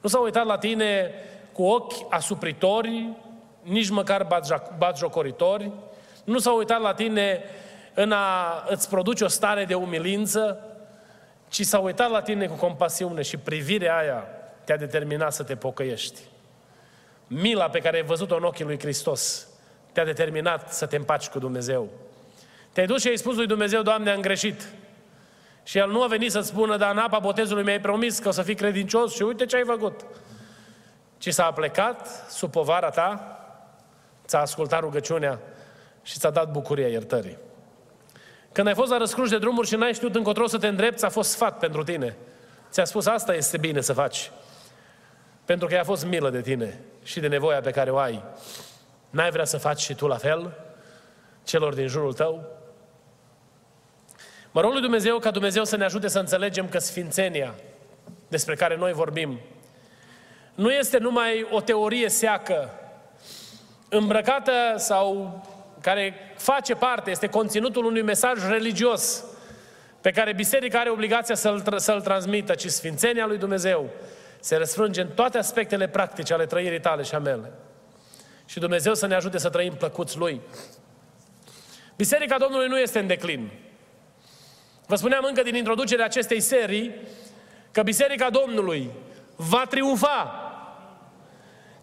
nu 0.00 0.08
s-a 0.08 0.20
uitat 0.20 0.46
la 0.46 0.58
tine 0.58 1.12
cu 1.56 1.62
ochi 1.62 1.92
asupritori, 2.08 3.08
nici 3.62 3.88
măcar 3.88 4.26
batjocoritori, 4.78 5.70
nu 6.24 6.38
s-a 6.38 6.52
uitat 6.52 6.80
la 6.80 6.94
tine 6.94 7.44
în 7.94 8.12
a 8.12 8.64
îți 8.68 8.88
produce 8.88 9.24
o 9.24 9.28
stare 9.28 9.64
de 9.64 9.74
umilință, 9.74 10.58
ci 11.48 11.62
s-a 11.62 11.78
uitat 11.78 12.10
la 12.10 12.22
tine 12.22 12.46
cu 12.46 12.54
compasiune 12.54 13.22
și 13.22 13.36
privirea 13.36 13.96
aia 13.96 14.24
te-a 14.64 14.76
determinat 14.76 15.32
să 15.32 15.42
te 15.42 15.56
pocăiești. 15.56 16.20
Mila 17.26 17.68
pe 17.68 17.78
care 17.78 17.96
ai 17.96 18.02
văzut-o 18.02 18.36
în 18.36 18.42
ochii 18.42 18.64
lui 18.64 18.78
Hristos 18.78 19.46
te-a 19.92 20.04
determinat 20.04 20.72
să 20.72 20.86
te 20.86 20.96
împaci 20.96 21.28
cu 21.28 21.38
Dumnezeu. 21.38 21.88
Te-ai 22.72 22.86
dus 22.86 23.00
și 23.00 23.08
ai 23.08 23.16
spus 23.16 23.36
lui 23.36 23.46
Dumnezeu, 23.46 23.82
Doamne, 23.82 24.10
am 24.10 24.20
greșit. 24.20 24.68
Și 25.62 25.78
El 25.78 25.90
nu 25.90 26.02
a 26.02 26.06
venit 26.06 26.30
să-ți 26.30 26.48
spună, 26.48 26.76
dar 26.76 26.92
în 26.92 26.98
apa 26.98 27.18
botezului 27.18 27.62
mi-ai 27.62 27.80
promis 27.80 28.18
că 28.18 28.28
o 28.28 28.30
să 28.30 28.42
fii 28.42 28.54
credincios 28.54 29.14
și 29.14 29.22
uite 29.22 29.46
ce 29.46 29.56
ai 29.56 29.64
făcut. 29.66 30.00
Ci 31.18 31.32
s-a 31.32 31.52
plecat 31.52 32.26
sub 32.28 32.50
povara 32.50 32.90
ta, 32.90 33.38
ți-a 34.26 34.40
ascultat 34.40 34.80
rugăciunea 34.80 35.38
și 36.02 36.18
ți-a 36.18 36.30
dat 36.30 36.50
bucuria 36.50 36.88
iertării. 36.88 37.38
Când 38.52 38.66
ai 38.66 38.74
fost 38.74 38.90
la 38.90 38.96
răscruș 38.96 39.28
de 39.28 39.38
drumuri 39.38 39.66
și 39.66 39.76
n-ai 39.76 39.94
știut 39.94 40.14
încotro 40.14 40.46
să 40.46 40.58
te 40.58 40.66
îndrepți, 40.66 41.04
a 41.04 41.08
fost 41.08 41.30
sfat 41.30 41.58
pentru 41.58 41.82
tine. 41.82 42.16
Ți-a 42.70 42.84
spus, 42.84 43.06
asta 43.06 43.34
este 43.34 43.56
bine 43.56 43.80
să 43.80 43.92
faci. 43.92 44.30
Pentru 45.44 45.66
că 45.66 45.74
i-a 45.74 45.84
fost 45.84 46.04
milă 46.04 46.30
de 46.30 46.40
tine 46.40 46.80
și 47.02 47.20
de 47.20 47.28
nevoia 47.28 47.60
pe 47.60 47.70
care 47.70 47.90
o 47.90 47.98
ai. 47.98 48.22
N-ai 49.10 49.30
vrea 49.30 49.44
să 49.44 49.58
faci 49.58 49.80
și 49.80 49.94
tu 49.94 50.06
la 50.06 50.16
fel 50.16 50.52
celor 51.44 51.74
din 51.74 51.86
jurul 51.86 52.12
tău? 52.12 52.44
Mă 54.50 54.60
rog 54.60 54.72
lui 54.72 54.80
Dumnezeu 54.80 55.18
ca 55.18 55.30
Dumnezeu 55.30 55.64
să 55.64 55.76
ne 55.76 55.84
ajute 55.84 56.08
să 56.08 56.18
înțelegem 56.18 56.68
că 56.68 56.78
Sfințenia, 56.78 57.54
despre 58.28 58.54
care 58.54 58.76
noi 58.76 58.92
vorbim, 58.92 59.40
nu 60.56 60.70
este 60.70 60.98
numai 60.98 61.46
o 61.50 61.60
teorie 61.60 62.08
seacă, 62.08 62.70
îmbrăcată 63.88 64.52
sau 64.76 65.40
care 65.80 66.34
face 66.36 66.74
parte, 66.74 67.10
este 67.10 67.26
conținutul 67.26 67.84
unui 67.84 68.02
mesaj 68.02 68.48
religios 68.48 69.24
pe 70.00 70.10
care 70.10 70.32
biserica 70.32 70.78
are 70.78 70.90
obligația 70.90 71.34
să-l, 71.34 71.62
să-l 71.76 72.00
transmită, 72.00 72.54
ci 72.54 72.66
Sfințenia 72.66 73.26
lui 73.26 73.38
Dumnezeu 73.38 73.90
se 74.40 74.56
răsfrânge 74.56 75.00
în 75.00 75.08
toate 75.08 75.38
aspectele 75.38 75.88
practice 75.88 76.32
ale 76.32 76.46
trăirii 76.46 76.80
tale 76.80 77.02
și 77.02 77.14
a 77.14 77.18
mele. 77.18 77.52
Și 78.46 78.58
Dumnezeu 78.58 78.94
să 78.94 79.06
ne 79.06 79.14
ajute 79.14 79.38
să 79.38 79.48
trăim 79.48 79.72
plăcuți 79.72 80.18
Lui. 80.18 80.40
Biserica 81.96 82.38
Domnului 82.38 82.68
nu 82.68 82.78
este 82.78 82.98
în 82.98 83.06
declin. 83.06 83.50
Vă 84.86 84.94
spuneam 84.94 85.24
încă 85.28 85.42
din 85.42 85.54
introducerea 85.54 86.04
acestei 86.04 86.40
serii 86.40 86.94
că 87.72 87.82
Biserica 87.82 88.30
Domnului 88.30 88.90
va 89.36 89.64
triumfa. 89.68 90.45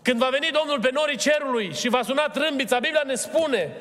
Când 0.03 0.19
va 0.19 0.27
veni 0.31 0.49
Domnul 0.51 0.79
pe 0.79 0.89
norii 0.93 1.17
cerului 1.17 1.73
și 1.73 1.89
va 1.89 2.01
suna 2.03 2.27
trâmbița, 2.27 2.79
Biblia 2.79 3.03
ne 3.05 3.15
spune 3.15 3.75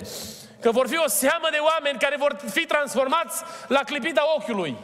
că 0.61 0.71
vor 0.71 0.89
fi 0.89 0.99
o 0.99 1.09
seamă 1.09 1.49
de 1.51 1.59
oameni 1.59 1.99
care 1.99 2.17
vor 2.19 2.37
fi 2.51 2.67
transformați 2.67 3.43
la 3.69 3.81
clipita 3.81 4.23
ochiului 4.37 4.77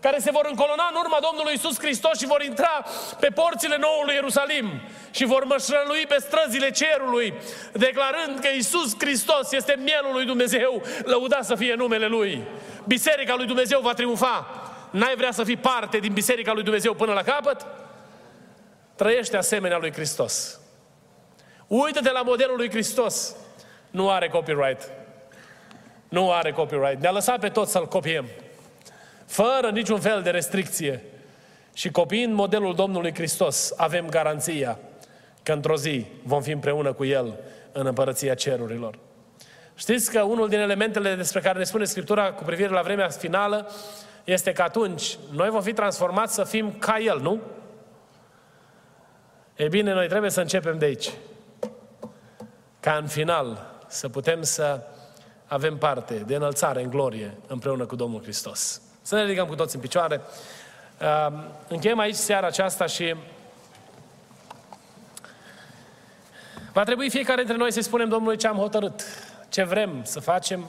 care 0.00 0.18
se 0.18 0.30
vor 0.30 0.46
încolona 0.48 0.86
în 0.90 0.96
urma 0.98 1.18
Domnului 1.28 1.54
Isus 1.54 1.78
Hristos 1.78 2.18
și 2.18 2.26
vor 2.26 2.42
intra 2.42 2.84
pe 3.20 3.28
porțile 3.34 3.76
noului 3.80 4.14
Ierusalim 4.14 4.80
și 5.10 5.24
vor 5.24 5.44
mășrălui 5.44 6.04
pe 6.08 6.16
străzile 6.18 6.70
cerului, 6.70 7.34
declarând 7.72 8.38
că 8.38 8.48
Isus 8.56 8.94
Hristos 8.98 9.52
este 9.52 9.78
mielul 9.78 10.12
lui 10.12 10.24
Dumnezeu, 10.24 10.82
lăudat 11.04 11.44
să 11.44 11.54
fie 11.54 11.74
numele 11.74 12.06
Lui. 12.06 12.42
Biserica 12.84 13.34
lui 13.34 13.46
Dumnezeu 13.46 13.80
va 13.80 13.92
triumfa. 13.92 14.46
N-ai 14.90 15.14
vrea 15.16 15.32
să 15.32 15.44
fii 15.44 15.56
parte 15.56 15.98
din 15.98 16.12
Biserica 16.12 16.52
lui 16.52 16.62
Dumnezeu 16.62 16.94
până 16.94 17.12
la 17.12 17.22
capăt? 17.22 17.66
Trăiește 19.00 19.36
asemenea 19.36 19.78
lui 19.78 19.92
Hristos. 19.92 20.60
Uită-te 21.66 22.10
la 22.10 22.22
modelul 22.22 22.56
lui 22.56 22.70
Hristos. 22.70 23.36
Nu 23.90 24.10
are 24.10 24.28
copyright. 24.28 24.90
Nu 26.08 26.32
are 26.32 26.52
copyright. 26.52 27.00
Ne-a 27.00 27.10
lăsat 27.10 27.38
pe 27.38 27.48
toți 27.48 27.70
să-L 27.70 27.86
copiem 27.86 28.24
fără 29.26 29.70
niciun 29.72 30.00
fel 30.00 30.22
de 30.22 30.30
restricție. 30.30 31.02
Și 31.72 31.90
copiind 31.90 32.34
modelul 32.34 32.74
Domnului 32.74 33.14
Hristos, 33.14 33.72
avem 33.76 34.08
garanția 34.08 34.78
că 35.42 35.52
într-o 35.52 35.76
zi 35.76 36.06
vom 36.22 36.42
fi 36.42 36.50
împreună 36.50 36.92
cu 36.92 37.04
El 37.04 37.38
în 37.72 37.86
împărăția 37.86 38.34
cerurilor. 38.34 38.98
Știți 39.74 40.10
că 40.12 40.22
unul 40.22 40.48
din 40.48 40.58
elementele 40.58 41.14
despre 41.14 41.40
care 41.40 41.58
ne 41.58 41.64
spune 41.64 41.84
Scriptura 41.84 42.32
cu 42.32 42.44
privire 42.44 42.68
la 42.68 42.82
vremea 42.82 43.08
finală 43.08 43.70
este 44.24 44.52
că 44.52 44.62
atunci 44.62 45.18
noi 45.32 45.48
vom 45.48 45.62
fi 45.62 45.72
transformați 45.72 46.34
să 46.34 46.44
fim 46.44 46.74
ca 46.78 46.98
El, 46.98 47.20
nu? 47.20 47.40
E 49.60 49.68
bine, 49.68 49.92
noi 49.92 50.08
trebuie 50.08 50.30
să 50.30 50.40
începem 50.40 50.78
de 50.78 50.84
aici. 50.84 51.10
Ca 52.80 52.96
în 52.96 53.06
final 53.06 53.76
să 53.88 54.08
putem 54.08 54.42
să 54.42 54.80
avem 55.46 55.78
parte 55.78 56.14
de 56.14 56.34
înălțare 56.34 56.82
în 56.82 56.90
glorie 56.90 57.34
împreună 57.46 57.86
cu 57.86 57.96
Domnul 57.96 58.22
Hristos. 58.22 58.82
Să 59.02 59.14
ne 59.14 59.22
ridicăm 59.22 59.46
cu 59.46 59.54
toți 59.54 59.74
în 59.74 59.80
picioare. 59.80 60.20
Încheiem 61.68 61.98
aici 61.98 62.14
seara 62.14 62.46
aceasta 62.46 62.86
și 62.86 63.14
va 66.72 66.82
trebui 66.82 67.10
fiecare 67.10 67.40
dintre 67.40 67.56
noi 67.56 67.72
să-i 67.72 67.82
spunem 67.82 68.08
Domnului 68.08 68.36
ce 68.36 68.46
am 68.46 68.56
hotărât, 68.56 69.02
ce 69.48 69.62
vrem 69.62 70.04
să 70.04 70.20
facem, 70.20 70.68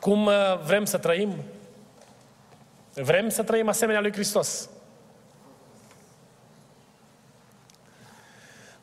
cum 0.00 0.26
uh, 0.26 0.58
vrem 0.64 0.84
să 0.84 0.98
trăim. 0.98 1.44
Vrem 2.94 3.28
să 3.28 3.42
trăim 3.42 3.68
asemenea 3.68 4.00
lui 4.00 4.12
Hristos. 4.12 4.68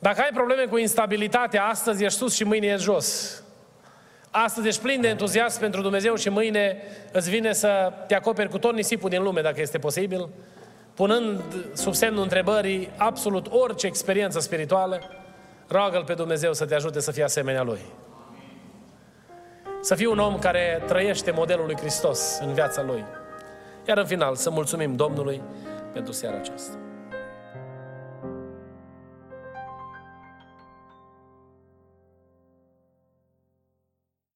Dacă 0.03 0.21
ai 0.21 0.29
probleme 0.33 0.65
cu 0.65 0.77
instabilitatea, 0.77 1.65
astăzi 1.65 2.03
ești 2.03 2.17
sus 2.17 2.35
și 2.35 2.43
mâine 2.43 2.67
ești 2.67 2.83
jos. 2.83 3.41
Astăzi 4.31 4.67
ești 4.67 4.81
plin 4.81 5.01
de 5.01 5.07
entuziasm 5.07 5.59
pentru 5.59 5.81
Dumnezeu 5.81 6.15
și 6.15 6.29
mâine 6.29 6.77
îți 7.11 7.29
vine 7.29 7.53
să 7.53 7.93
te 8.07 8.15
acoperi 8.15 8.49
cu 8.49 8.57
tot 8.57 8.73
nisipul 8.73 9.09
din 9.09 9.23
lume, 9.23 9.41
dacă 9.41 9.61
este 9.61 9.77
posibil, 9.77 10.29
punând 10.93 11.41
sub 11.73 11.93
semnul 11.93 12.23
întrebării 12.23 12.89
absolut 12.97 13.47
orice 13.49 13.87
experiență 13.87 14.39
spirituală, 14.39 15.01
roagă-L 15.67 16.03
pe 16.03 16.13
Dumnezeu 16.13 16.53
să 16.53 16.65
te 16.65 16.75
ajute 16.75 16.99
să 16.99 17.11
fii 17.11 17.23
asemenea 17.23 17.63
Lui. 17.63 17.79
Să 19.81 19.95
fii 19.95 20.05
un 20.05 20.19
om 20.19 20.39
care 20.39 20.83
trăiește 20.87 21.31
modelul 21.31 21.65
lui 21.65 21.77
Hristos 21.77 22.39
în 22.41 22.53
viața 22.53 22.81
Lui. 22.81 23.03
Iar 23.87 23.97
în 23.97 24.05
final, 24.05 24.35
să 24.35 24.49
mulțumim 24.49 24.95
Domnului 24.95 25.41
pentru 25.93 26.13
seara 26.13 26.35
aceasta. 26.35 26.82